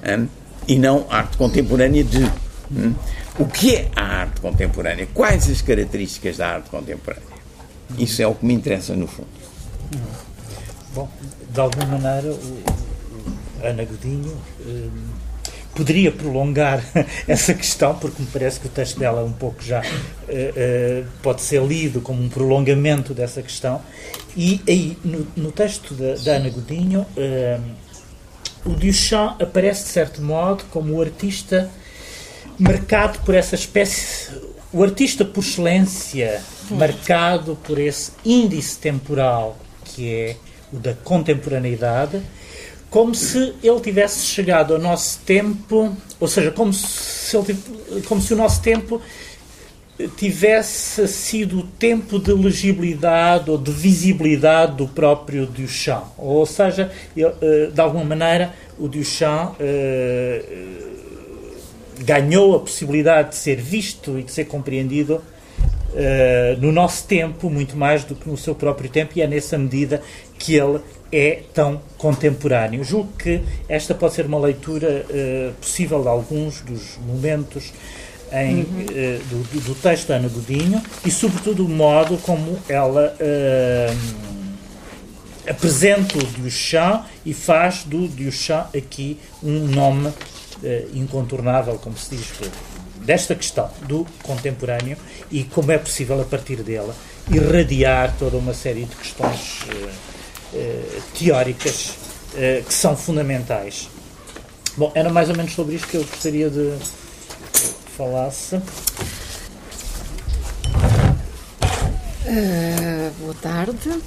[0.03, 2.23] Um, e não arte contemporânea de.
[2.71, 2.93] Um,
[3.39, 5.07] o que é a arte contemporânea?
[5.13, 7.31] Quais as características da arte contemporânea?
[7.97, 9.27] Isso é o que me interessa no fundo.
[10.93, 11.09] Bom,
[11.49, 12.37] de alguma maneira,
[13.63, 14.89] Ana Godinho um,
[15.75, 16.83] poderia prolongar
[17.27, 21.41] essa questão, porque me parece que o texto dela um pouco já uh, uh, pode
[21.41, 23.81] ser lido como um prolongamento dessa questão.
[24.35, 24.97] E aí,
[25.35, 27.61] no, texto da, Ana Godinho, uh,
[28.65, 31.69] o Duchamp aparece, de certo modo, como o artista
[32.57, 34.29] marcado por essa espécie.
[34.71, 40.35] O artista por excelência, marcado por esse índice temporal que é
[40.71, 42.21] o da contemporaneidade,
[42.89, 47.57] como se ele tivesse chegado ao nosso tempo, ou seja, como se, ele,
[48.07, 49.01] como se o nosso tempo
[50.09, 56.05] tivesse sido o tempo de legibilidade ou de visibilidade do próprio Duchamp.
[56.17, 60.43] Ou seja, eh, de alguma maneira, o Duchamp eh,
[61.99, 65.21] ganhou a possibilidade de ser visto e de ser compreendido
[66.59, 70.01] no nosso tempo, muito mais do que no seu próprio tempo, e é nessa medida
[70.39, 70.79] que ele
[71.11, 72.81] é tão contemporâneo.
[72.81, 75.05] Julgo que esta pode ser uma leitura
[75.59, 77.73] possível de alguns dos momentos
[78.31, 78.63] em, uhum.
[78.63, 83.97] uh, do, do, texto da Ana Godinho e, sobretudo, o modo como ela uh,
[85.49, 90.11] apresenta o Duchamp e faz do Duchamp aqui um nome
[90.93, 92.27] incontornável, como se diz,
[93.03, 94.95] desta questão do contemporâneo
[95.31, 96.95] e como é possível, a partir dela,
[97.31, 99.61] irradiar toda uma série de questões
[101.17, 101.95] teóricas
[102.33, 103.89] uh, que são fundamentais.
[104.77, 106.73] Bom, era mais ou menos sobre isto que eu gostaria de
[107.91, 108.55] falasse.
[112.25, 114.01] Uh, boa tarde.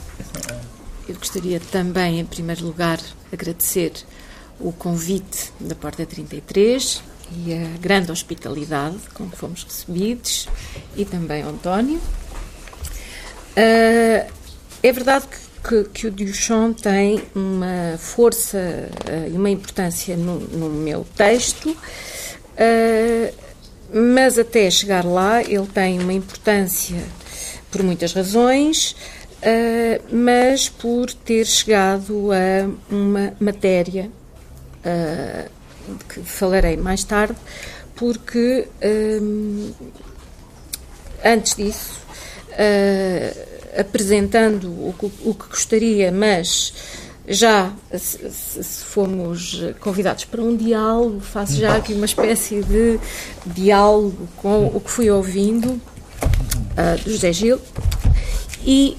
[1.09, 2.99] Eu gostaria também, em primeiro lugar,
[3.33, 3.93] agradecer
[4.59, 7.03] o convite da Porta 33
[7.45, 10.49] e a grande hospitalidade com que fomos recebidos
[10.97, 11.99] e também ao António.
[13.57, 14.33] Uh,
[14.83, 20.39] é verdade que que, que o Duchamp tem uma força uh, e uma importância no,
[20.39, 23.44] no meu texto, uh,
[23.95, 27.01] mas até chegar lá ele tem uma importância
[27.71, 28.97] por muitas razões,
[29.39, 34.11] uh, mas por ter chegado a uma matéria
[35.99, 37.37] de que falarei mais tarde,
[37.97, 38.69] porque
[41.25, 42.01] antes disso.
[43.77, 44.95] Apresentando o
[45.35, 46.73] que gostaria, mas
[47.27, 52.99] já se, fomos convidados para um diálogo, faço já aqui uma espécie de
[53.47, 57.61] diálogo com o que fui ouvindo uh, do José Gil.
[58.67, 58.97] E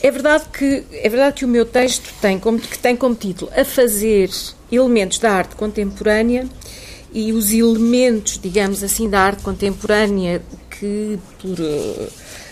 [0.00, 3.50] é verdade que é verdade que o meu texto tem como que tem como título
[3.56, 4.30] a fazer
[4.70, 6.46] elementos da arte contemporânea
[7.12, 12.08] e os elementos, digamos assim, da arte contemporânea que por uh,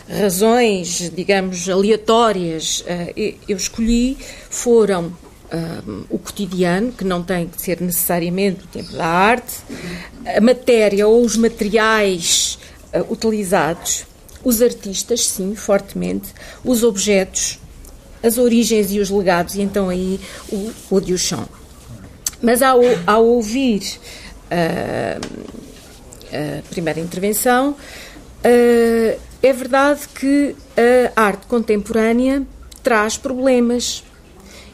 [0.09, 4.16] razões, digamos, aleatórias uh, eu escolhi
[4.49, 9.57] foram uh, o cotidiano, que não tem que ser necessariamente o tempo da arte,
[10.37, 12.59] a matéria ou os materiais
[13.11, 14.07] utilizados,
[14.42, 16.29] os artistas, sim, fortemente,
[16.64, 17.59] os objetos,
[18.23, 20.19] as origens e os legados, e então aí
[20.51, 21.49] o, o Duchamp.
[22.40, 23.83] Mas ao, ao ouvir
[24.51, 25.19] a
[26.71, 27.77] primeira intervenção,
[28.47, 30.57] Uh, é verdade que
[31.14, 32.46] a arte contemporânea
[32.83, 34.05] traz problemas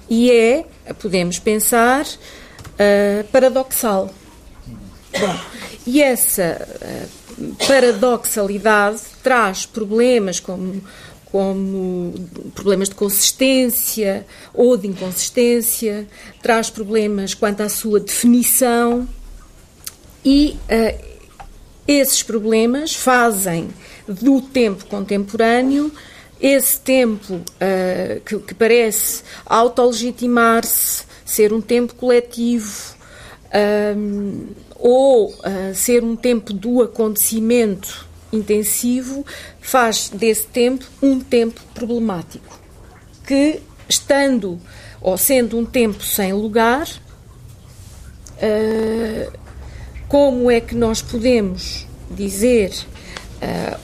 [0.09, 0.67] e é,
[1.01, 4.13] podemos pensar, uh, paradoxal.
[5.19, 5.39] Bom,
[5.87, 6.69] e essa
[7.39, 10.83] uh, paradoxalidade traz problemas como,
[11.27, 12.13] como
[12.55, 16.07] problemas de consistência ou de inconsistência,
[16.43, 19.09] traz problemas quanto à sua definição
[20.25, 21.13] e uh,
[21.87, 23.71] esses problemas fazem
[24.13, 25.93] do tempo contemporâneo
[26.43, 32.97] esse tempo uh, que, que, parece autolegitimar-se, ser um tempo coletivo
[33.97, 39.25] um, ou uh, ser um tempo do acontecimento intensivo,
[39.61, 42.59] faz desse tempo um tempo problemático,
[43.25, 44.59] que estando
[45.01, 46.89] ou sendo um tempo sem lugar,
[48.39, 49.33] uh,
[50.09, 52.73] como é que nós podemos dizer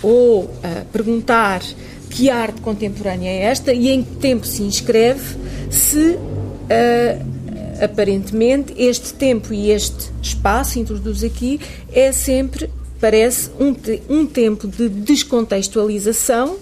[0.03, 0.51] ou uh,
[0.93, 1.63] perguntar
[2.11, 5.37] que arte contemporânea é esta e em que tempo se inscreve,
[5.71, 11.61] se uh, aparentemente este tempo e este espaço, introduz aqui,
[11.93, 16.57] é sempre, parece, um, te um tempo de descontextualização,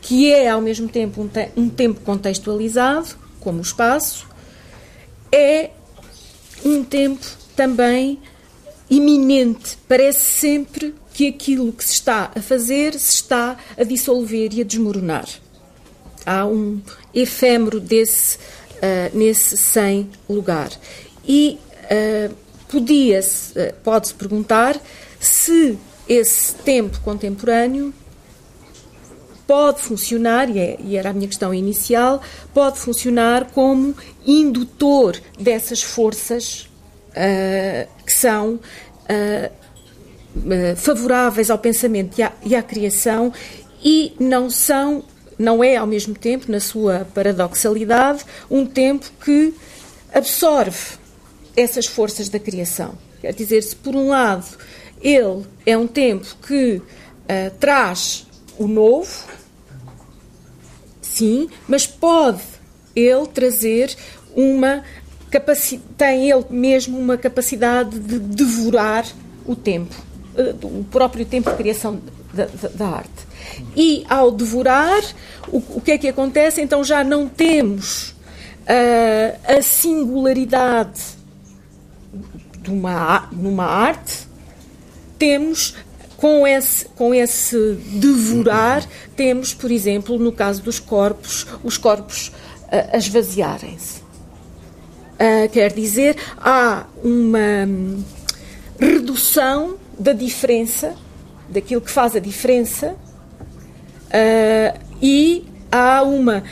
[0.00, 4.26] que é ao mesmo tempo um, te um tempo contextualizado, como o espaço,
[5.30, 5.70] é
[6.64, 7.24] um tempo
[7.56, 8.18] também
[8.88, 9.78] iminente.
[9.88, 14.64] Parece sempre que aquilo que se está a fazer se está a dissolver e a
[14.64, 15.28] desmoronar.
[16.24, 16.80] Há um
[17.14, 20.70] efêmero desse, uh, nesse sem lugar.
[21.26, 22.34] E uh,
[22.68, 24.80] podia-se, uh, pode-se perguntar
[25.20, 27.92] se esse tempo contemporâneo
[29.46, 32.22] pode funcionar, e, é, e, era a minha questão inicial,
[32.54, 33.94] pode funcionar como
[34.26, 36.68] indutor dessas forças
[37.10, 39.61] uh, que são uh,
[40.76, 43.32] favoráveis ao pensamento e à, e à criação
[43.82, 45.04] e não são
[45.38, 49.52] não é ao mesmo tempo, na sua paradoxalidade, um tempo que
[50.14, 50.96] absorve
[51.56, 52.96] essas forças da criação.
[53.20, 54.46] Quer dizer, se por um lado
[55.00, 56.82] ele é um tempo que uh,
[57.58, 58.26] traz
[58.58, 59.10] o novo,
[61.00, 62.42] sim, mas pode
[62.94, 63.94] ele trazer
[64.36, 64.84] uma
[65.96, 69.06] tem ele mesmo uma capacidade de devorar
[69.46, 70.11] o tempo.
[70.62, 72.00] O próprio tempo de criação
[72.32, 73.26] da, da, da arte.
[73.76, 75.02] E ao devorar,
[75.48, 76.60] o, o, que é que acontece?
[76.60, 78.10] Então já não temos
[78.62, 81.00] uh, a singularidade
[82.60, 84.26] de uma, numa arte,
[85.18, 85.74] temos
[86.16, 92.94] com esse, com esse devorar, temos, por exemplo, no caso dos corpos, os corpos uh,
[92.94, 94.00] a esvaziarem-se.
[94.00, 97.68] Uh, quer dizer, há uma
[98.78, 100.94] redução da diferença,
[101.48, 102.96] daquilo que faz a diferença,
[104.08, 106.42] uh, e há uma.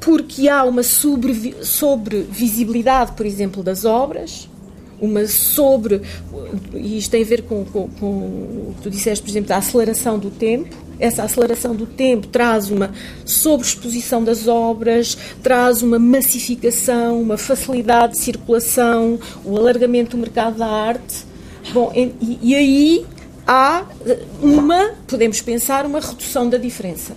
[0.00, 4.48] Porque há uma sobrevisibilidade, por exemplo, das obras,
[5.00, 6.02] uma sobre.
[6.74, 9.58] E isto tem a ver com, com, com o que tu disseste, por exemplo, da
[9.58, 10.74] aceleração do tempo.
[10.98, 12.90] Essa aceleração do tempo traz uma
[13.24, 20.66] sobreexposição das obras, traz uma massificação, uma facilidade de circulação, o alargamento do mercado da
[20.66, 21.31] arte.
[21.72, 23.06] Bom, e, e aí
[23.46, 23.84] há
[24.42, 27.14] uma, podemos pensar, uma redução da diferença.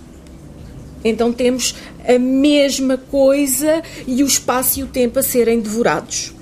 [1.04, 1.74] Então temos
[2.06, 6.32] a mesma coisa e o espaço e o tempo a serem devorados.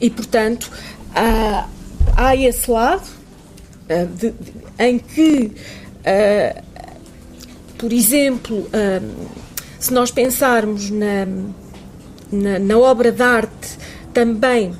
[0.00, 0.70] E, portanto,
[1.14, 1.68] há,
[2.16, 3.08] há esse lado
[3.88, 5.52] uh, de, de, em que,
[6.00, 6.62] uh,
[7.76, 9.28] por exemplo, uh,
[9.78, 11.26] se nós pensarmos na,
[12.30, 13.78] na, na, obra de arte
[14.12, 14.72] também,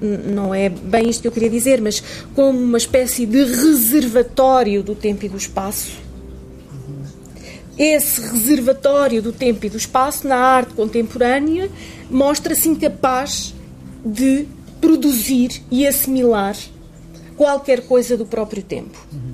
[0.00, 2.02] não é bem isto que eu queria dizer, mas
[2.34, 6.04] como uma espécie de reservatório do tempo e do espaço,
[7.76, 11.68] esse reservatório do tempo e do espaço na arte contemporânea
[12.08, 13.54] mostra-se incapaz
[14.04, 14.46] de
[14.80, 16.56] produzir e assimilar
[17.36, 18.96] qualquer coisa do próprio tempo.
[19.12, 19.32] Uhum.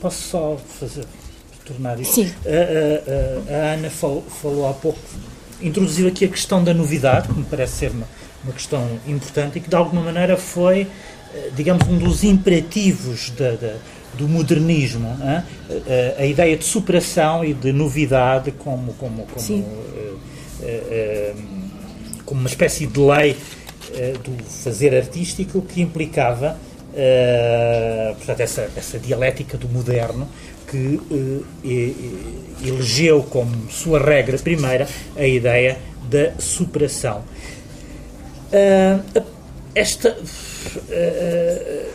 [0.00, 1.04] Posso só fazer,
[1.64, 2.14] tornar isso?
[2.14, 2.32] Sim.
[2.44, 4.98] A, a, a Ana falou, falou, há pouco,
[5.60, 8.08] introduziu aqui a questão da novidade, que me parece ser uma,
[8.44, 10.86] uma questão importante e que de alguma maneira foi,
[11.34, 13.76] eh, digamos, um dos imperativos da, da
[14.14, 15.42] do modernismo, a,
[16.20, 20.18] a, ideia de superação e de novidade como, como, como, uh,
[20.60, 21.42] uh,
[22.24, 23.36] como uma espécie de lei
[24.22, 26.56] do fazer artístico que implicava
[28.16, 30.26] portanto, essa, essa dialética do moderno
[30.66, 30.98] que
[32.64, 35.78] elegeu como sua regra primeira a ideia
[36.08, 37.22] da superação.
[39.74, 40.16] Esta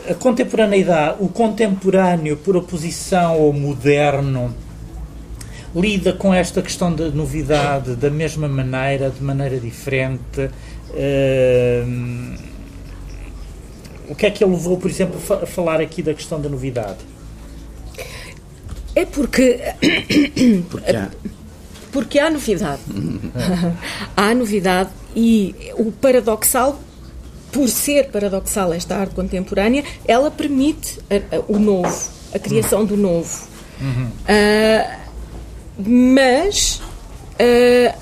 [0.10, 4.54] a contemporaneidade, o contemporâneo por oposição ao moderno
[5.76, 10.50] lida com esta questão da novidade da mesma maneira, de maneira diferente.
[10.90, 12.36] Uh,
[14.10, 17.00] o que é que ele levou, por exemplo, a falar aqui da questão da novidade?
[18.96, 19.60] É porque.
[20.70, 21.10] Porque há,
[21.92, 22.82] porque há novidade.
[24.16, 24.90] há novidade
[25.20, 26.80] e o paradoxal
[27.52, 32.96] por ser paradoxal esta arte contemporânea, ela permite a, a, o novo, a criação do
[32.96, 33.48] novo.
[33.82, 34.08] Uhum.
[34.08, 34.98] Uh,
[35.84, 36.82] mas
[37.34, 37.98] uh,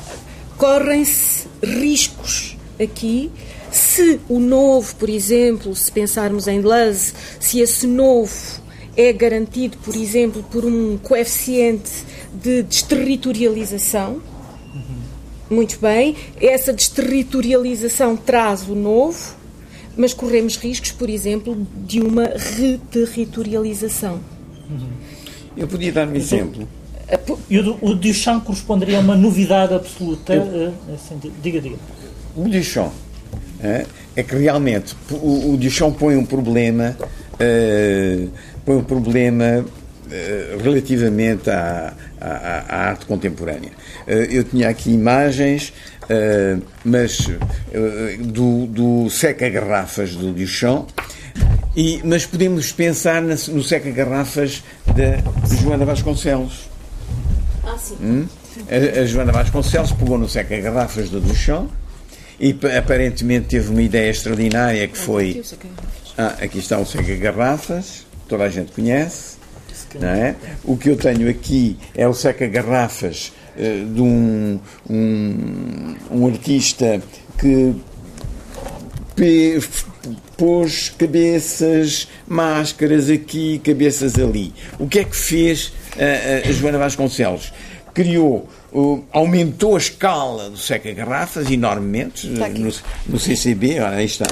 [0.57, 3.32] correm-se riscos aqui
[3.72, 8.34] se o novo, por exemplo, se pensarmos em Deleuze, se esse novo
[8.97, 11.91] é garantido, por exemplo, por um coeficiente
[12.34, 14.22] de desterritorialização,
[15.49, 19.35] muito bem, essa desterritorialização traz o novo,
[19.97, 24.19] mas corremos riscos, por exemplo, de uma reterritorialização.
[25.55, 26.67] Eu podia dar um exemplo.
[27.49, 30.33] E o, Duchamp corresponderia a uma novidade absoluta?
[30.33, 31.75] Eu, uh, diga, diga.
[32.35, 32.91] O Duchamp
[33.61, 33.85] é,
[34.15, 38.29] é que realmente o, o Duchamp põe um problema, uh,
[38.65, 41.93] põe um problema uh, relativamente à,
[42.26, 43.71] à, à, arte contemporânea.
[44.07, 45.71] Eh, eu tinha aqui imagens,
[46.09, 47.30] eh, mas
[47.71, 50.89] eh, do, do seca-garrafas do Duchamp,
[51.76, 54.63] e, mas podemos pensar no seca-garrafas
[54.95, 56.69] de Joana Vasconcelos.
[57.63, 57.97] Ah, sim.
[58.01, 58.28] Hum?
[58.69, 61.69] A, a, Joana Vasconcelos pegou no seca-garrafas do Duchamp
[62.39, 65.43] e aparentemente teve uma ideia extraordinária que foi.
[66.17, 69.34] Ah, aqui está o seca-garrafas, toda a gente conhece.
[70.01, 70.35] É?
[70.63, 77.01] O que eu tenho aqui é o seca-garrafas uh, de um, um, um artista
[77.39, 77.75] que
[80.37, 84.53] pôs cabeças, máscaras aqui, cabeças ali.
[84.77, 87.53] O que é que fez a, a Joana Vasconcelos?
[87.93, 92.71] Criou, uh, aumentou a escala do seca-garrafas enormemente no,
[93.07, 94.25] no, CCB, olha, aí está.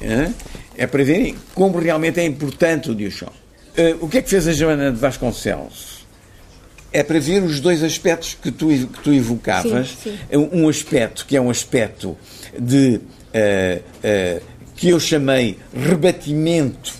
[0.00, 0.30] É,
[0.76, 3.32] é para verem como realmente é importante o Duchamp.
[3.78, 6.04] Uh, o que é que fez a Joana de Vasconcelos?
[6.92, 9.96] É para ver os dois aspectos que tu, que tu evocavas.
[10.02, 10.36] Sim, sim.
[10.52, 12.16] Um aspecto que é um aspecto
[12.58, 14.42] de uh, uh,
[14.74, 16.94] que eu chamei rebatimento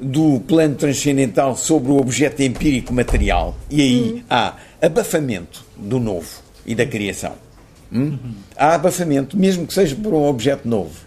[0.00, 3.56] do plano transcendental sobre o objeto empírico material.
[3.70, 4.22] E aí hum.
[4.30, 7.34] há abafamento do novo e da criação.
[7.92, 8.18] Hum?
[8.56, 10.98] Há abafamento, mesmo que seja por um objeto novo.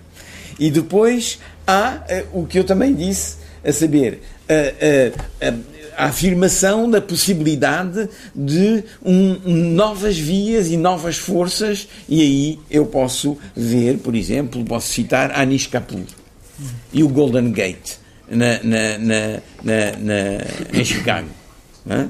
[0.60, 5.64] E depois há uh, o que eu também disse, a saber, uh, uh,
[5.98, 13.38] a afirmação da possibilidade de um, novas vias e novas forças, e aí eu posso
[13.56, 16.02] ver, por exemplo, posso citar Anish Kapoor
[16.92, 17.94] e o Golden Gate
[18.30, 19.42] na, na, na,
[20.00, 21.28] na em Chicago,
[21.86, 22.10] né?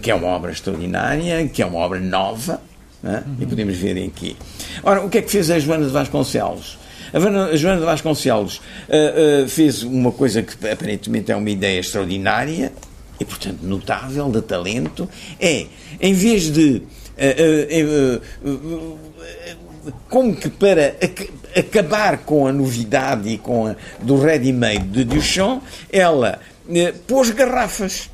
[0.00, 2.60] que é uma obra extraordinária, que é uma obra nova,
[3.02, 3.22] né?
[3.40, 4.36] e podemos ver aqui.
[4.82, 6.78] Ora, o que é que fez a Joana de Vasconcelos?
[7.16, 12.70] A Joana de Vasconcelos uh, uh, fez uma coisa que aparentemente é uma ideia extraordinária,
[13.18, 15.08] e, portanto, notável, de talento,
[15.40, 15.64] é,
[15.98, 16.82] em vez de.
[17.16, 19.00] Uh,
[20.10, 25.62] como que para ac acabar com a novidade e com a, do ready-made de Duchamp,
[25.90, 26.38] ela
[27.06, 28.10] pôs garrafas.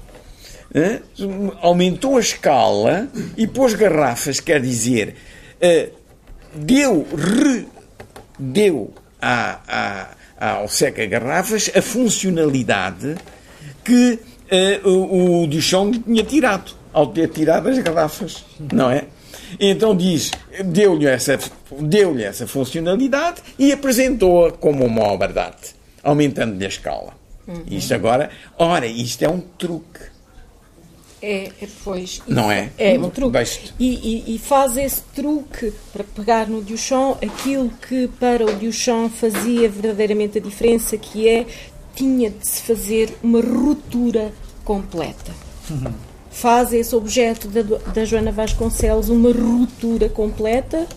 [1.61, 5.17] Aumentou a escala e pôs garrafas, quer dizer,
[6.55, 7.67] deu, re,
[8.43, 13.15] deu a, a, ao seca garrafas a funcionalidade
[13.85, 14.19] que
[14.85, 19.05] uh, o, o Duchamp tinha tirado, ao ter tirado as garrafas, não é?
[19.61, 20.31] Então diz,
[20.65, 21.39] deu-lhe essa,
[21.81, 27.15] deu essa funcionalidade e apresentou-a como uma obra de arte, aumentando-lhe a escala.
[27.47, 27.63] Uhum.
[27.71, 30.12] Isto agora, ora, isto é um truque.
[31.23, 32.21] É, é pois.
[32.27, 32.71] Não é?
[32.77, 33.39] É um truque.
[33.79, 39.09] E, e, e, faz esse truque para pegar no Duchamp aquilo que para o Duchamp
[39.13, 41.47] fazia verdadeiramente a diferença, que é
[41.95, 44.33] tinha de se fazer uma ruptura
[44.65, 45.33] completa.
[45.71, 45.93] Uhum.
[46.31, 50.89] Faz esse objeto da, da Joana Vasconcelos uma ruptura completa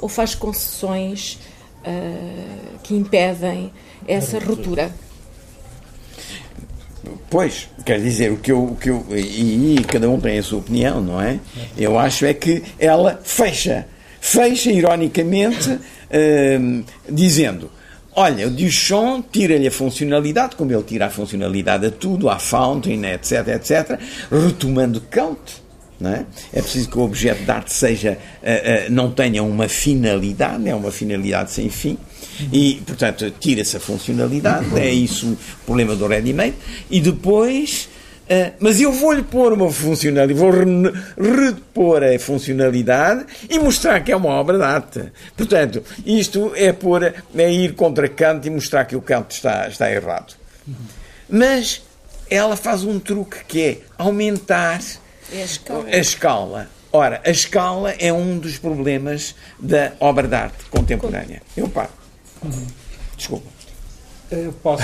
[0.00, 1.38] ou faz concessões
[1.84, 3.70] uh, que impedem
[4.06, 4.92] essa ruptura?
[7.30, 8.64] Pois, quer dizer, o que eu.
[8.64, 11.38] O que eu e, e, cada um tem a sua opinião, não é?
[11.76, 13.86] Eu acho é que ela fecha.
[14.20, 17.70] Fecha, ironicamente, uh, dizendo
[18.20, 23.04] Olha, o Duchamp tira-lhe a funcionalidade, como ele tira a funcionalidade a tudo, à Fountain,
[23.04, 23.96] etc, etc,
[24.28, 25.62] retomando Kant.
[26.00, 26.26] Não é?
[26.52, 30.74] é preciso que o objeto de arte seja, uh, uh, não tenha uma finalidade, é
[30.74, 31.96] uma finalidade sem fim,
[32.52, 36.54] e, portanto, tira-se a funcionalidade, é isso o problema do ready-made,
[36.90, 37.88] e depois
[38.28, 40.50] Uh, mas eu vou-lhe pôr uma funcionalidade, vou
[41.16, 45.02] repor a funcionalidade e mostrar que é uma obra de arte.
[45.34, 49.90] Portanto, isto é, pôr, é ir contra Kant e mostrar que o Kant está, está
[49.90, 50.34] errado.
[51.26, 51.80] Mas
[52.28, 54.82] ela faz um truque que é aumentar
[55.32, 55.84] é a, escala.
[55.86, 56.70] a escala.
[56.92, 61.40] Ora, a escala é um dos problemas da obra de arte contemporânea.
[61.56, 61.90] Eu paro.
[63.16, 63.58] Desculpa.
[64.30, 64.82] Eu posso,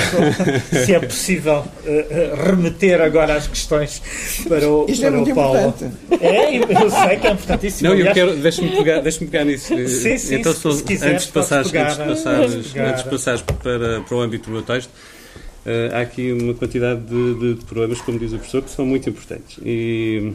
[0.72, 4.00] se é possível, eh, eh, remeter agora as questões
[4.48, 5.68] para o, Isto é para é o Paulo.
[5.68, 5.94] Importante.
[6.22, 7.90] É, eu sei que é importantíssimo.
[7.90, 9.66] Não, eu quero, deixa-me pegar, deixa pegar nisso.
[9.66, 13.10] Sim, sim, então, se, se quiseres, antes de passares, pegar, antes de passares, antes de
[13.10, 17.54] passares para, para o âmbito do meu texto, uh, há aqui uma quantidade de, de,
[17.56, 19.58] de, problemas, como diz o professor, que são muito importantes.
[19.62, 20.32] E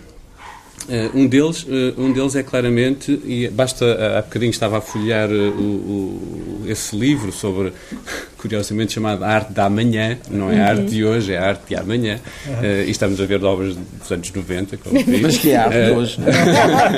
[1.13, 5.61] um, deles, uh, um deles é claramente, e basta, há bocadinho estava a folhear o,
[5.61, 7.73] o, esse livro sobre,
[8.38, 11.75] curiosamente chamado Arte da Amanhã, não é a arte de hoje, é a arte de
[11.75, 12.63] amanhã, uhum.
[12.86, 15.91] e estamos a ver obras dos anos 90, como Mas que é a arte de
[15.91, 16.17] hoje.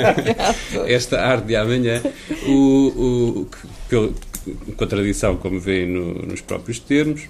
[0.86, 2.00] Esta arte de amanhã,
[2.46, 3.48] o, o,
[3.88, 7.22] que, contradição, como vêem no, nos próprios termos,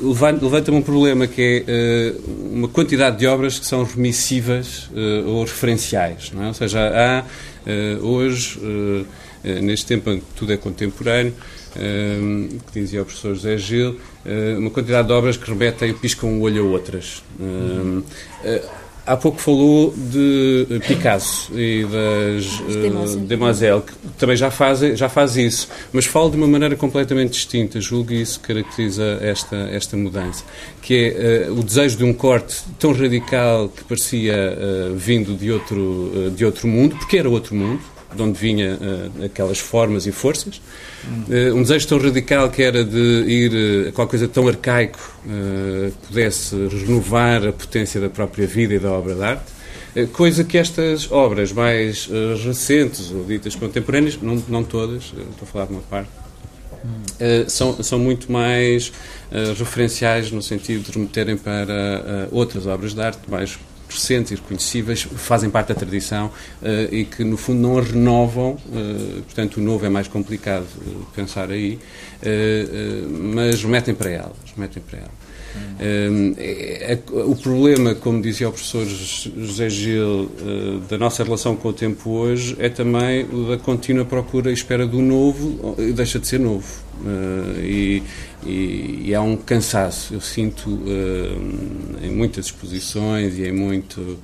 [0.00, 5.44] levanta-me um problema que é uh, uma quantidade de obras que são remissivas uh, ou
[5.44, 6.32] referenciais.
[6.38, 6.46] É?
[6.46, 8.58] Ou seja, há uh, hoje,
[9.62, 11.32] neste tempo em que tudo é contemporâneo,
[12.72, 13.96] que dizia o professor José Gil,
[14.58, 17.22] uma quantidade de obras que remetem, piscam um olho a outras.
[17.38, 18.02] Uhum.
[19.06, 25.36] Há pouco falou de Picasso e das uh, Demoiselle, que também já faz, já faz
[25.36, 27.80] isso, mas falo de uma maneira completamente distinta.
[27.80, 30.44] Julgo que isso caracteriza esta, esta mudança,
[30.82, 35.52] que é uh, o desejo de um corte tão radical que parecia uh, vindo de
[35.52, 37.80] outro, de outro mundo, porque era outro mundo,
[38.14, 38.78] de onde vinha
[39.24, 40.60] aquelas formas e forças,
[41.06, 44.98] Uh, um desejo tão radical que era de ir uh, a qualquer coisa tão arcaico
[45.24, 49.56] uh, pudesse renovar a potência da própria vida e da obra de arte,
[50.12, 52.06] coisa que estas obras mais
[52.44, 56.10] recentes ou ditas contemporâneas, não, não todas, estou a falar de uma parte,
[57.48, 58.92] são, são muito mais
[59.58, 63.58] referenciais no sentido de remeterem para outras obras de arte mais
[63.96, 68.52] recentes e reconhecíveis, fazem parte da tradição uh, e que, no fundo, não a renovam.
[68.68, 70.66] Uh, portanto, o novo é mais complicado
[71.14, 71.78] pensar aí,
[73.32, 74.36] mas metem para elas.
[74.56, 75.26] Metem para ela.
[75.78, 80.30] É, o problema, como dizia o professor José Gil,
[80.88, 85.00] da nossa relação com o tempo hoje é também da contínua procura e espera do
[85.00, 86.85] novo deixa de ser novo.
[87.62, 88.02] E,
[88.44, 90.14] e, e há um cansaço.
[90.14, 94.18] Eu sinto uh, em muitas exposições e em muito uh,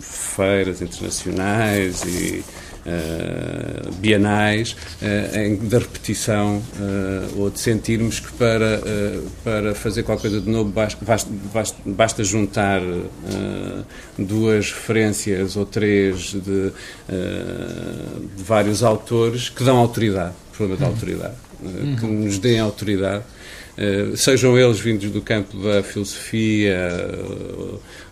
[0.00, 2.44] feiras internacionais e
[2.86, 4.76] uh, bienais
[5.34, 6.62] em, da repetição
[7.36, 8.80] ou de sentirmos que para,
[9.44, 10.98] para fazer qualquer coisa de novo basta,
[11.52, 12.80] basta, basta juntar
[14.18, 16.72] duas referências ou três de, de
[18.42, 21.96] vários autores que dão autoridade, problema da autoridade uhum.
[21.96, 23.24] que nos deem autoridade.
[23.72, 26.78] Uh, sejam eles vindos do campo da filosofia,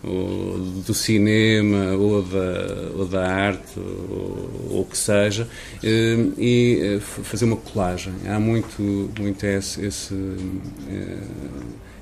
[0.03, 5.47] ou, do cinema, ou da, ou da arte, ou o que seja,
[5.83, 8.11] e fazer uma colagem.
[8.27, 8.81] Há muito,
[9.19, 10.15] muito esse, esse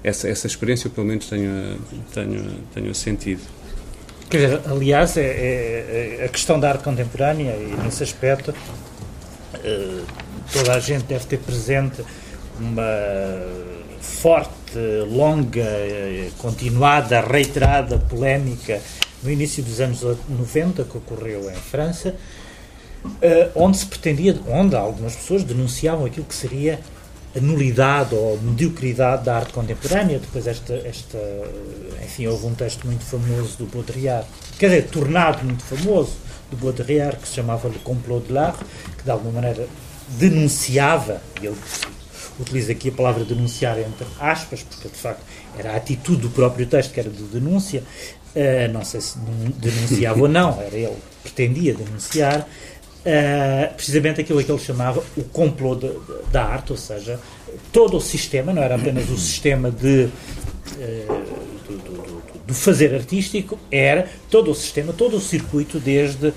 [0.03, 1.77] essa, essa experiência, eu pelo menos tenho,
[2.13, 3.41] tenho, tenho sentido.
[4.29, 8.53] Quer dizer, aliás, é, é, é, a questão da arte contemporânea, e nesse aspecto,
[10.51, 12.03] toda a gente deve ter presente
[12.59, 12.83] uma
[14.01, 14.77] forte,
[15.09, 15.65] longa,
[16.37, 18.81] continuada, reiterada polémica
[19.23, 22.15] no início dos anos 90 que ocorreu em França,
[23.21, 26.79] eh, onde se pretendia, onde algumas pessoas denunciavam aquilo que seria
[27.35, 30.19] a nulidade ou mediocridade da arte contemporânea.
[30.19, 31.17] Depois esta, esta,
[32.03, 34.27] enfim, houve um texto muito famoso do Baudrillard,
[34.57, 36.13] quer dizer, tornado muito famoso,
[36.49, 38.59] do Baudrillard, que se chamava Le Complot de l'Art,
[38.97, 39.67] que de alguma maneira
[40.17, 41.57] denunciava, e ele
[42.39, 45.21] utiliza aqui a palavra denunciar entre aspas, porque de facto
[45.57, 47.83] era a atitude do próprio texto que era de denúncia,
[48.35, 49.17] uh, não sei se
[49.57, 55.75] denunciava ou não, era ele pretendia denunciar, uh, precisamente aquilo que ele chamava o complô
[55.75, 57.19] de, de, da arte, ou seja,
[57.71, 60.09] todo o sistema, não era apenas o sistema de.
[60.77, 66.33] Uh, do, do, do fazer artístico, era todo o sistema, todo o circuito, desde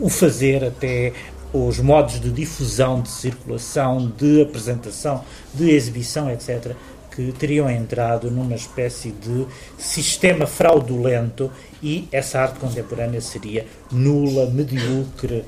[0.00, 1.12] o fazer até
[1.52, 5.22] os modos de difusão, de circulação, de apresentação,
[5.54, 6.74] de exibição, etc.,
[7.14, 9.46] que teriam entrado numa espécie de
[9.76, 11.50] sistema fraudulento
[11.82, 15.44] e essa arte contemporânea seria nula, medíocre.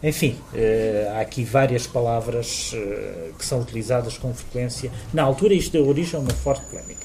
[0.00, 4.92] Enfim, eh, há aqui várias palavras eh, que são utilizadas com frequência.
[5.12, 7.04] Na altura, isto deu origem a uma forte polémica.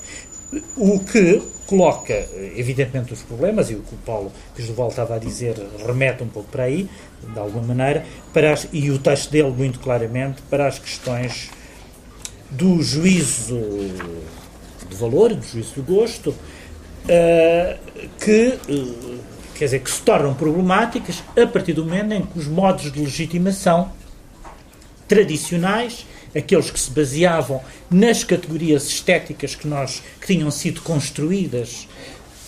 [0.76, 2.14] O que coloca,
[2.58, 6.50] evidentemente, os problemas, e o que o Paulo Cristóval estava a dizer remete um pouco
[6.50, 6.90] para aí,
[7.34, 11.50] de alguma maneira, para as, e o texto dele, muito claramente, para as questões
[12.50, 13.58] do juízo
[14.90, 17.80] de valor, do juízo do gosto, uh,
[18.20, 19.20] que, uh,
[19.56, 23.00] quer dizer, que se tornam problemáticas a partir do momento em que os modos de
[23.00, 23.90] legitimação
[25.08, 26.06] tradicionais
[26.36, 31.88] aqueles que se baseavam nas categorias estéticas que nós que tinham sido construídas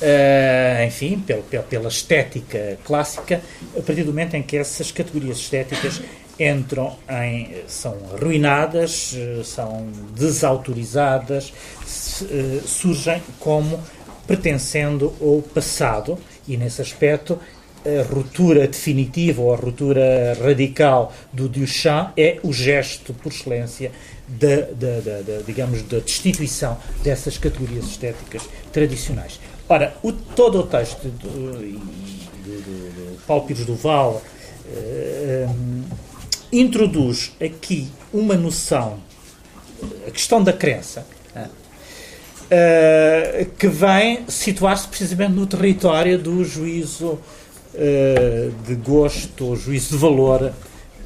[0.01, 3.41] Uh, enfim, pela, pela estética clássica,
[3.77, 6.01] a partir do momento em que essas categorias estéticas
[6.37, 7.63] entram em.
[7.67, 11.53] são arruinadas, eh, são desautorizadas,
[12.21, 13.81] uh, surgem como
[14.27, 16.17] pertencendo ao passado,
[16.47, 17.39] e nesse aspecto
[17.85, 23.91] a ruptura definitiva ou a ruptura radical do Duchamp é o gesto por excelência
[24.27, 29.39] da, da, da, da, digamos, da destituição dessas categorias estéticas tradicionais.
[29.67, 31.77] Ora, o, todo o texto de,
[32.43, 34.21] de, Paulo Pires Duval
[34.65, 35.83] uh, um,
[36.51, 38.99] introduz aqui uma noção,
[40.07, 41.05] a questão da crença,
[42.45, 47.19] uh, que vem situar-se precisamente no território do juízo
[48.65, 50.53] de gosto ou juízo de valor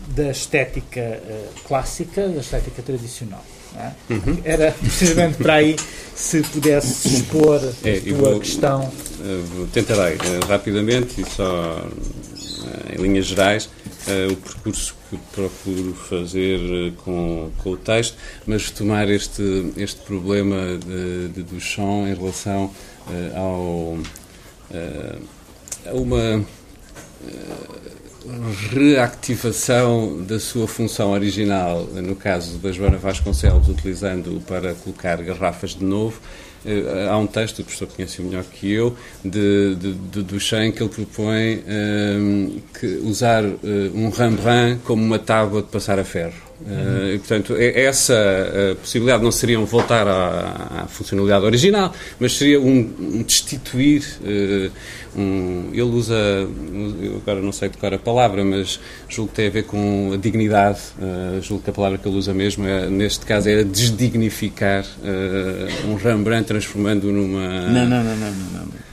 [0.07, 3.43] da estética uh, clássica, da estética tradicional.
[3.76, 4.13] É?
[4.13, 4.38] Uhum.
[4.43, 5.76] Era precisamente para aí
[6.15, 8.82] se pudesse expor a é, tua vou, questão.
[9.20, 11.88] Uh, tentarei rapidamente e só
[12.91, 13.70] em linhas gerais
[14.32, 18.15] o percurso que procuro fazer com, com o texto,
[18.45, 22.72] mas retomar este, este problema de, de Duchamp em relação
[23.36, 23.97] ao,
[25.86, 26.45] a uma
[28.72, 35.84] reactivação da sua função original, no caso da Joana Vasconcelos, utilizando-o para colocar garrafas de
[35.84, 36.20] novo,
[36.65, 40.84] eh, há um texto, o professor conhece melhor que eu, de, de, de Duchamp, que
[40.84, 43.57] ele propõe um, eh, que usar uh,
[43.95, 46.47] um Rembrandt como uma tábua de passar a ferro.
[46.60, 52.36] Uh, e, portanto, essa uh, possibilidade não seria um voltar à, à, funcionalidade original, mas
[52.36, 54.03] seria um, um destituir.
[54.22, 54.72] Uh,
[55.16, 59.49] um, ele usa, eu agora não sei tocar a palavra, mas julgo que tem a
[59.49, 60.80] ver com a dignidade.
[61.41, 64.86] julgo que a palavra que ele usa mesmo, é, neste caso, era desdignificar
[65.88, 67.62] um Rembrandt, transformando numa.
[67.68, 68.32] Não, não, não, não.
[68.32, 68.88] não, não.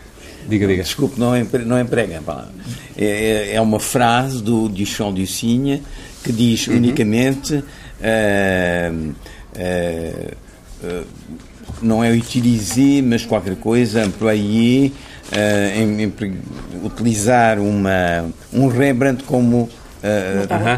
[0.48, 0.82] Diga, diga.
[0.82, 1.32] Desculpe, não,
[1.66, 2.52] não emprega a palavra.
[2.96, 5.82] É, é, é uma frase do Duchamp de Signe
[6.24, 6.78] que diz uhum.
[6.78, 7.64] unicamente uh,
[10.82, 11.06] uh,
[11.80, 16.12] não é utiliser, mas qualquer coisa, employer, uh, em, em,
[16.82, 19.68] utilizar uma, um Rembrandt como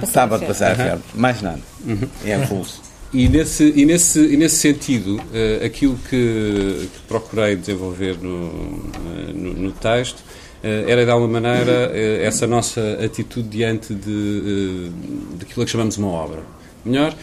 [0.02, 1.60] estava de passar a Mais nada.
[1.84, 2.08] Uhum.
[2.24, 2.86] É a pulso.
[3.12, 9.32] E nesse, e nesse, e nesse sentido, uh, aquilo que, que, procurei desenvolver no, uh,
[9.32, 10.22] no, no texto uh,
[10.62, 11.92] era, de alguma maneira,
[12.22, 16.42] essa nossa atitude diante de, uh, daquilo que chamamos uma obra.
[16.84, 17.14] Melhor,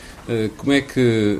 [0.58, 1.40] como é que,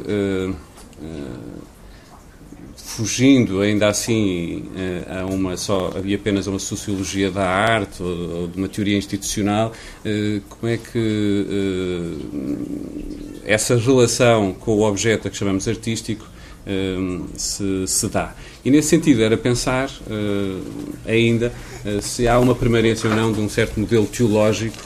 [2.76, 4.64] fugindo ainda assim
[5.10, 9.74] a uma só, havia apenas uma sociologia da arte ou, de uma teoria institucional,
[10.50, 12.18] como é que
[13.46, 16.26] essa relação com o objeto a que chamamos artístico
[17.36, 18.34] se, se, dá.
[18.66, 20.62] E nesse sentido era pensar uh,
[21.06, 21.52] ainda
[21.86, 24.78] uh, se há uma permanência ou não de um certo modelo teológico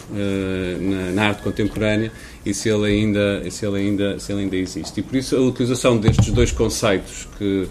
[0.80, 2.12] na, na, arte contemporânea
[2.46, 5.00] e se ele, ainda, se, ele ainda, se ele ainda existe.
[5.00, 7.68] E por isso a utilização destes dois conceitos que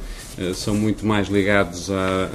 [0.54, 2.28] são muito mais ligados à,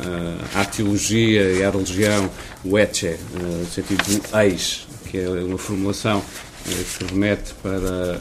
[0.56, 2.30] à, à, teologia e à religião,
[2.66, 6.22] o etche, no sentido do eis, que é uma formulação
[6.64, 8.20] que remete para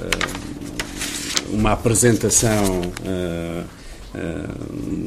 [1.51, 3.80] uma apresentação uh, uh,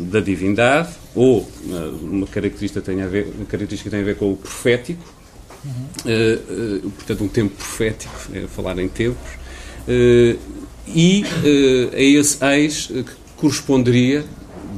[0.09, 4.31] da divindade ou uh, uma característica tem a ver uma característica tem a ver com
[4.31, 5.03] o profético
[5.65, 6.89] uhum.
[6.91, 9.31] portanto um tempo profético é falar em tempos
[10.87, 11.25] e
[11.93, 14.23] a esse ex que corresponderia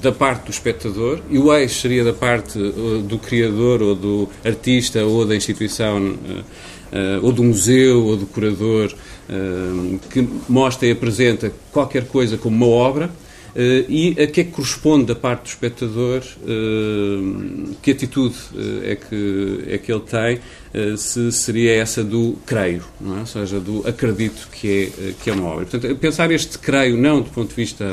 [0.02, 5.06] da parte do espectador e o ex seria da parte do criador ou do artista
[5.06, 6.18] ou da instituição
[7.22, 8.92] ou do museu ou do curador
[10.10, 13.25] que mostra e apresenta qualquer coisa como uma obra Uh,
[13.88, 18.96] e a que é que corresponde da parte do espectador, uh, que atitude uh, é,
[18.96, 20.40] que, é que ele tem,
[20.98, 23.20] se seria essa do creio, é?
[23.22, 25.66] ou seja, do acredito que é, que é uma obra.
[25.66, 27.86] Portanto, pensar este creio não do ponto de vista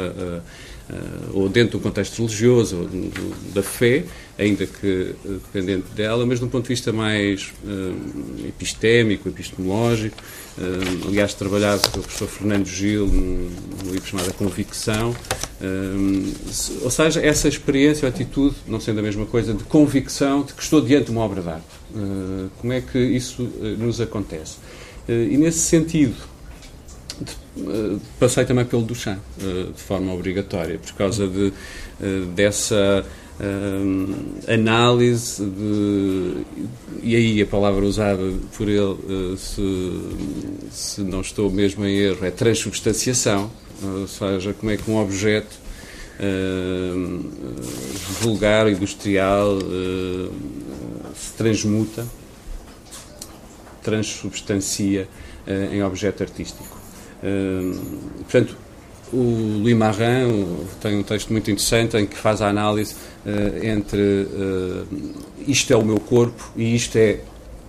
[1.32, 4.04] ou dentro do contexto religioso ou do, da fé,
[4.38, 7.52] ainda que dependente dela, mas de um ponto de vista mais
[8.46, 10.16] epistémico, epistemológico,
[10.58, 13.48] Uh, aliás, trabalhado pelo professor Fernando Gil num,
[13.90, 15.10] livro chamado Convicção.
[15.60, 16.34] Uh,
[16.82, 20.62] ou seja, essa experiência ou atitude, não sendo a mesma coisa, de convicção de que
[20.62, 21.64] estou diante de uma obra de arte.
[21.94, 23.42] Uh, como é que isso
[23.78, 24.56] nos acontece?
[25.08, 26.14] e nesse sentido,
[28.18, 31.52] passei também pelo Duchamp, de forma obrigatória, por causa de,
[32.34, 33.04] dessa
[33.42, 36.44] uh, análise de,
[37.02, 38.22] e aí a palavra usada
[38.56, 39.62] por ele, uh, se,
[40.70, 43.50] se não estou mesmo em erro, é transubstanciação,
[43.82, 45.58] ou seja, como é que um objeto
[46.20, 47.30] uh,
[48.20, 49.58] vulgar, industrial,
[51.14, 52.06] se transmuta,
[53.82, 55.08] transubstancia
[55.72, 56.81] em objeto artístico.
[58.22, 58.56] Portanto,
[59.12, 60.46] o Louis Marin
[60.80, 62.94] tem um texto muito interessante em que faz a análise
[63.26, 64.86] uh, entre uh,
[65.46, 67.20] isto é o meu corpo e isto é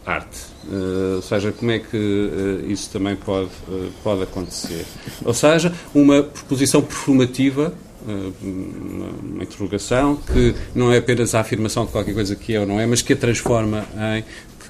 [0.06, 0.40] arte.
[0.66, 3.50] Uh, ou seja, como é que isso também pode,
[4.04, 4.86] pode acontecer.
[5.26, 7.74] Ou seja, uma proposição performativa
[8.06, 12.66] uma, uma interrogação que não é apenas a afirmação de qualquer coisa que é ou
[12.66, 13.86] não é, mas que a transforma
[14.18, 14.24] em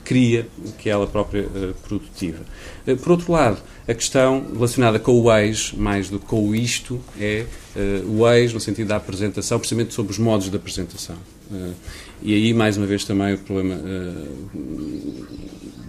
[0.03, 0.47] cria,
[0.77, 2.43] que é ela própria uh, produtiva.
[2.87, 6.55] Uh, por outro lado, a questão relacionada com o ex, mais do que com o
[6.55, 7.45] isto, é
[7.75, 11.15] uh, o ex no sentido da apresentação, precisamente sobre os modos de apresentação.
[12.21, 13.79] e aí, mais uma vez, também o problema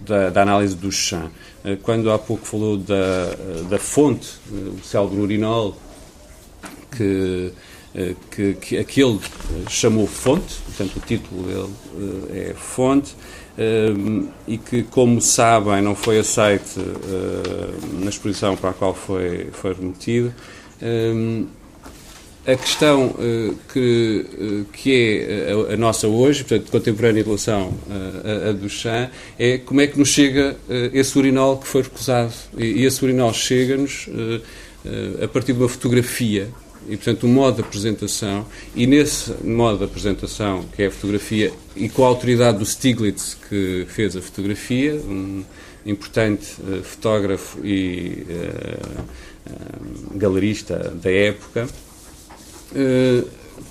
[0.06, 1.30] da, da, análise do chão.
[1.82, 3.34] quando há pouco falou da,
[3.70, 5.76] da fonte, o célebre urinol,
[6.96, 7.52] que
[8.30, 9.20] que, que aquele
[9.68, 13.14] chamou fonte, portanto o título dele é fonte,
[14.48, 19.74] e que, como sabem, não foi aceito uh, na exposição para a qual foi, foi
[19.74, 20.34] remetido.
[20.82, 21.46] Uh,
[22.46, 27.72] a questão uh, que, uh, que é a, a, nossa hoje, portanto, contemporânea em relação
[27.88, 30.57] a, a Duchamp, é como é que nos chega
[30.92, 32.34] esse urinol que foi recusado.
[32.59, 34.09] E esse urinol chega-nos
[35.22, 36.50] a partir de uma fotografia
[36.89, 41.53] e, portanto, um modo de apresentação, e nesse modo de apresentação, que é a fotografia,
[41.74, 45.45] e com a autoridade do Stiglitz, que fez a fotografia, um,
[45.87, 46.47] importante
[46.82, 48.26] fotógrafo e
[50.14, 51.68] galerista da época,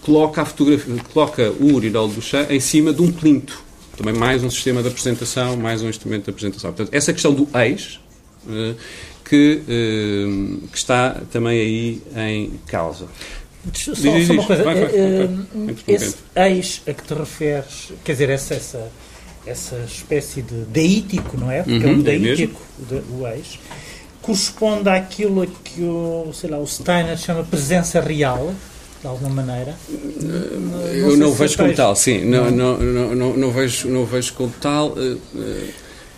[0.01, 3.63] coloca, a fotografia, coloca o urinol do chá em cima de um plinto.
[3.97, 6.71] Também mais um sistema de apresentação, mais um instrumento de apresentação.
[6.71, 7.99] Portanto, essa questão do ex,
[9.33, 9.63] que,
[10.71, 13.07] que está também aí em causa.
[13.73, 18.29] Só, só uma coisa, vai, vai, vai, esse ex a que te referes, quer dizer,
[18.29, 18.91] essa, essa,
[19.47, 21.63] essa espécie de deítico, não é?
[21.63, 22.61] Porque uhum, é um deítico,
[22.91, 23.57] é o ex,
[24.21, 28.53] corresponde àquilo que o, sei lá, o Steiner chama presença real,
[29.01, 29.75] de alguma maneira?
[29.89, 32.23] Não, eu não vejo como tal, sim.
[32.25, 34.93] Não, não, não, não, não, vejo, não vejo como tal.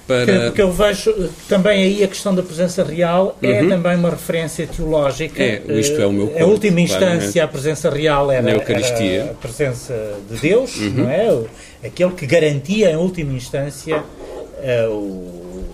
[0.07, 0.45] Para...
[0.45, 3.69] Porque eu vejo também aí a questão da presença real é uhum.
[3.69, 5.41] também uma referência teológica.
[5.41, 9.33] É, isto é o meu corpo, A última instância, a presença real era, era, a
[9.33, 10.89] presença de Deus, uhum.
[10.91, 11.43] não é?
[11.83, 15.65] Aquele que garantia, em última instância, uh, o,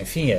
[0.00, 0.36] enfim, a,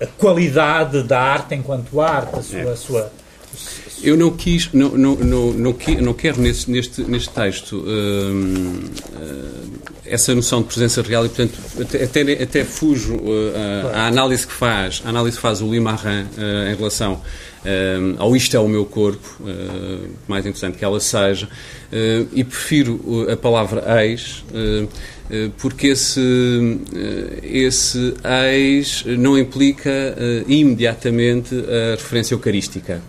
[0.00, 2.68] a, a, qualidade da arte enquanto arte, a sua, é.
[2.70, 3.12] a sua
[4.02, 9.64] eu não quis, não, não, não, não, quero neste, neste, neste texto uh, uh,
[10.04, 15.02] essa noção de presença real e, portanto, até, até fujo uh, à análise que faz,
[15.04, 17.20] análise que faz o Limarran uh, em relação uh,
[18.18, 21.48] ao isto é o meu corpo, uh, mais interessante que ela seja,
[22.32, 24.44] e prefiro a palavra ex,
[25.58, 26.20] porque esse,
[27.42, 28.14] esse
[28.52, 29.90] ex não implica
[30.46, 33.00] imediatamente a referência eucarística.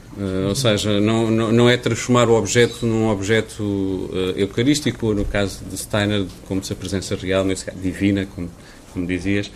[0.48, 5.60] Ou seja, não, não, não, é transformar o objeto num objeto eucarístico, ou no caso
[5.70, 8.50] de Steiner, como se a presença real, nesse caso, divina, como,
[8.94, 9.52] como dizias,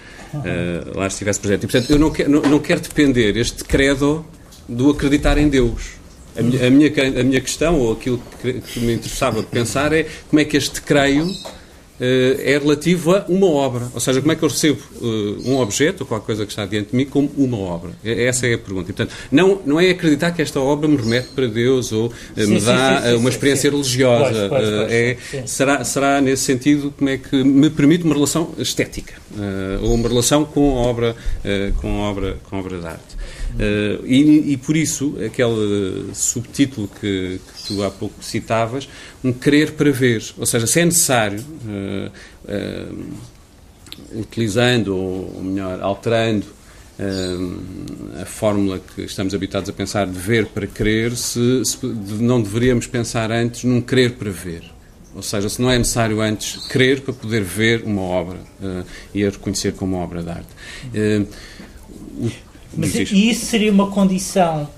[0.94, 1.64] lá estivesse presente.
[1.64, 4.26] E, portanto, eu não, quero, não, não quero depender este credo
[4.68, 5.98] do acreditar em Deus.
[6.38, 10.06] A minha, a minha, a minha questão, ou aquilo que, que me interessava pensar, é
[10.30, 11.28] como é que este creio
[12.00, 13.88] é relativo a uma obra.
[13.94, 14.80] Ou seja, como é que eu recebo
[15.46, 17.92] um objeto, ou qualquer coisa que está diante de mim, como uma obra?
[18.04, 18.92] Essa é a pergunta.
[18.92, 22.46] E, portanto, não, não é acreditar que esta obra me remete para Deus ou sim,
[22.48, 24.48] me dá sim, sim, uma experiência religiosa.
[24.50, 28.54] Pois, pois, pois, é, será, será, nesse sentido, como é que me permite uma relação
[28.58, 29.14] estética,
[29.82, 31.16] ou uma relação com a obra,
[31.82, 33.19] com a obra, com a obra de arte.
[33.56, 38.88] Uh, e, e, por isso, aquele subtítulo que, que, tu há pouco citavas,
[39.24, 40.24] um querer para ver.
[40.38, 42.12] Ou seja, se é necessário, uh,
[42.46, 46.60] uh, utilizando, ou melhor, alterando
[48.22, 51.78] a fórmula que estamos habituados a pensar de ver para querer, se, se
[52.20, 54.64] não deveríamos pensar antes num querer para ver.
[55.16, 58.40] Ou seja, se não é necessário antes crer para poder ver uma obra
[59.14, 60.50] e a reconhecer como uma obra de arte.
[62.18, 62.30] o
[62.76, 64.70] mas e isso seria uma condição,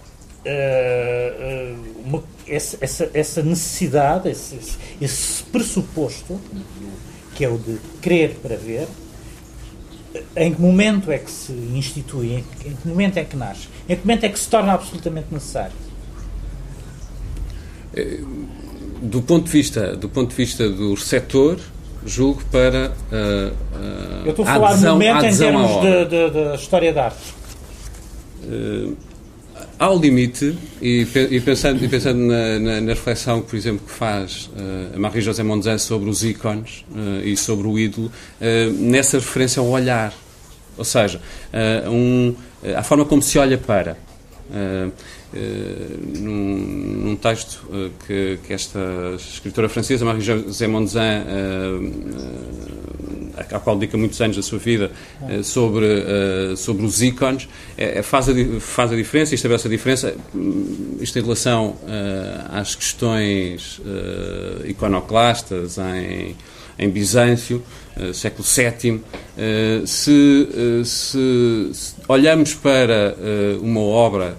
[0.45, 1.75] uh,
[2.05, 4.57] uma, essa, essa, essa, necessidade, esse,
[5.01, 6.39] esse, pressuposto,
[7.35, 8.87] que é o de crer para ver,
[10.35, 12.35] em que momento é que se institui,
[12.65, 15.75] em que, momento é que nasce, em que momento é que se torna absolutamente necessário?
[17.93, 18.19] Eh,
[19.01, 21.57] do ponto de vista, do ponto de vista do receptor,
[22.05, 25.71] julgo para uh, uh, Eu estou a falar adesão, momento em termos
[26.49, 27.40] da história da arte
[28.43, 28.95] uh,
[29.77, 34.49] ao limite, e, e, pensando, e pensando na, na, na, reflexão, por exemplo, que faz
[34.55, 38.11] uh, a Marie-José Monzan sobre os ícones uh, e sobre o ídolo,
[38.79, 40.13] nessa referência ao olhar.
[40.77, 41.21] Ou seja,
[41.91, 42.33] um,
[42.75, 43.97] a forma como se olha para.
[46.19, 46.57] Num,
[47.05, 47.65] num, texto
[48.05, 48.79] que, que, esta
[49.17, 51.23] escritora francesa, Marie-José Monzan,
[53.37, 58.03] à qual dedica muitos anos da sua vida, uh, sobre, uh, sobre os ícones, uh,
[58.03, 61.75] faz, a, faz a diferença e estabelece a diferença, hum, isto em relação
[62.49, 63.81] às questões
[64.65, 66.35] iconoclastas em,
[66.77, 67.63] em Bizâncio,
[68.13, 69.01] século VII.
[69.85, 70.47] Se,
[70.85, 73.15] se, se, olhamos para
[73.61, 74.37] uma obra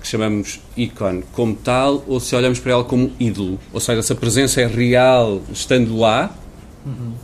[0.00, 4.12] que chamamos ícone como tal, ou se olhamos para ela como ídolo, ou seja, se
[4.12, 6.34] a presença é real estando lá,
[6.86, 7.21] uhum eh,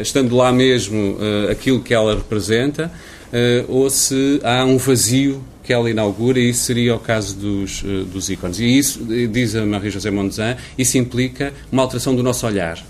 [0.00, 2.90] estando lá mesmo uh, aquilo que ela representa,
[3.32, 7.84] uh, ou se há um vazio que ela inaugura, e isso seria o caso dos,
[8.12, 8.58] dos ícones.
[8.58, 12.84] E isso, diz a Maria-José Mondezan, isso implica uma alteração do nosso olhar.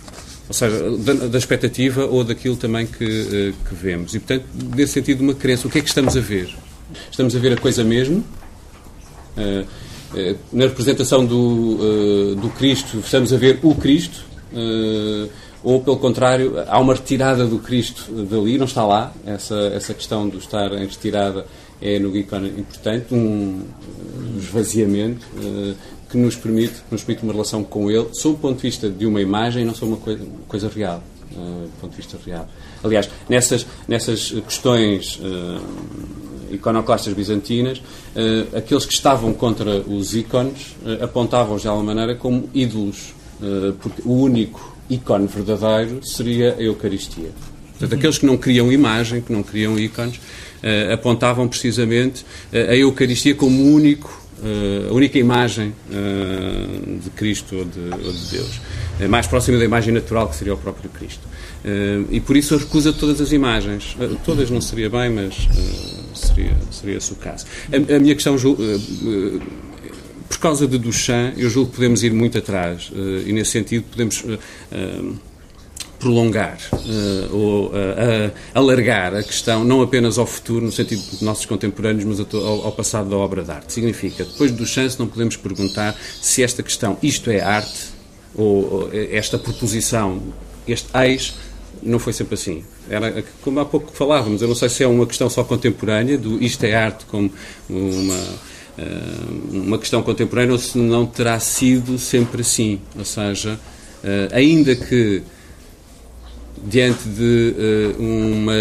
[0.49, 4.15] Ou seja, da, da expectativa ou daquilo também que, que vemos.
[4.15, 5.69] E, portanto, nesse sentido, uma crença.
[5.69, 6.49] O que é que estamos a ver?
[7.11, 8.25] Estamos a ver a coisa mesmo?
[10.51, 14.25] na representação do, do Cristo, estamos a ver o Cristo?
[15.63, 20.29] Ou pelo contrário, há uma retirada do Cristo dali, não está lá, essa, essa questão
[20.29, 21.47] do estar em retirada
[21.81, 23.63] é no ícone importante, um
[24.39, 25.75] esvaziamento uh,
[26.09, 28.89] que nos permite, que nos permite uma relação com ele, sob o ponto de vista
[28.89, 31.03] de uma imagem, não só uma coisa, uma coisa real.
[31.31, 32.49] do ponto de vista real.
[32.85, 35.19] Aliás, nessas, nessas questões
[36.51, 37.81] iconoclastas bizantinas,
[38.55, 43.15] aqueles que estavam contra os ícones apontavam-os de alguma maneira como ídolos,
[43.81, 47.31] porque o único ícone verdadeiro seria a Eucaristia.
[47.71, 52.23] Portanto, aqueles que não criam imagem, que não criam ícones, uh, apontavam precisamente
[52.53, 55.75] uh, a Eucaristia como único, uh, a única imagem
[57.03, 58.61] de Cristo ou de, ou de Deus.
[59.09, 61.27] mais próxima da imagem natural, que seria o próprio Cristo.
[62.11, 63.97] e por isso recusa todas as imagens.
[64.25, 65.49] todas não seria bem, mas
[66.15, 67.47] seria, seria esse o caso.
[67.73, 68.37] A, a minha questão
[70.33, 73.85] por causa de Duchamp, eu julgo que podemos ir muito atrás uh, e, nesse sentido,
[73.91, 74.39] podemos uh,
[74.73, 75.17] uh,
[75.99, 76.59] prolongar
[77.31, 77.71] ou
[78.53, 82.73] alargar a questão não apenas ao futuro, no sentido de nossos contemporâneos, mas ao, ao,
[82.73, 83.73] passado da obra de arte.
[83.73, 87.91] Significa, depois de Duchamp, não podemos perguntar se esta questão, isto é arte,
[88.35, 90.21] ou, ou esta proposição,
[90.67, 91.35] este eis,
[91.81, 92.65] não foi sempre assim.
[92.91, 96.43] Era, como há pouco falávamos, eu não sei se é uma questão só contemporânea, do
[96.43, 97.31] isto é arte como
[97.71, 98.19] uma
[99.51, 102.81] uma questão contemporânea ou se não terá sido sempre assim.
[102.97, 103.59] Ou seja,
[104.03, 105.23] eh, ainda que
[106.65, 108.53] diante de eh, uma,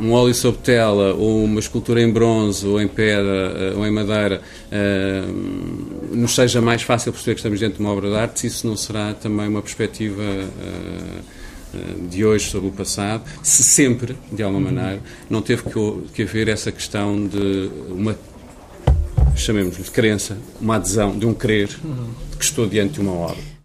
[0.00, 4.40] um óleo sobre tela ou uma escultura em bronze ou em pedra ou em madeira
[6.12, 8.76] nos seja mais fácil perceber que estamos diante de uma obra de arte, isso não
[8.76, 10.22] será também uma perspectiva
[12.08, 15.62] de hoje sobre o passado, se sempre, de alguma maneira, não teve
[16.14, 18.16] que haver essa questão de uma
[19.36, 21.68] chamemos-lhe crença, uma adesão, de um crer,
[22.38, 23.55] que estou diante de uma obra.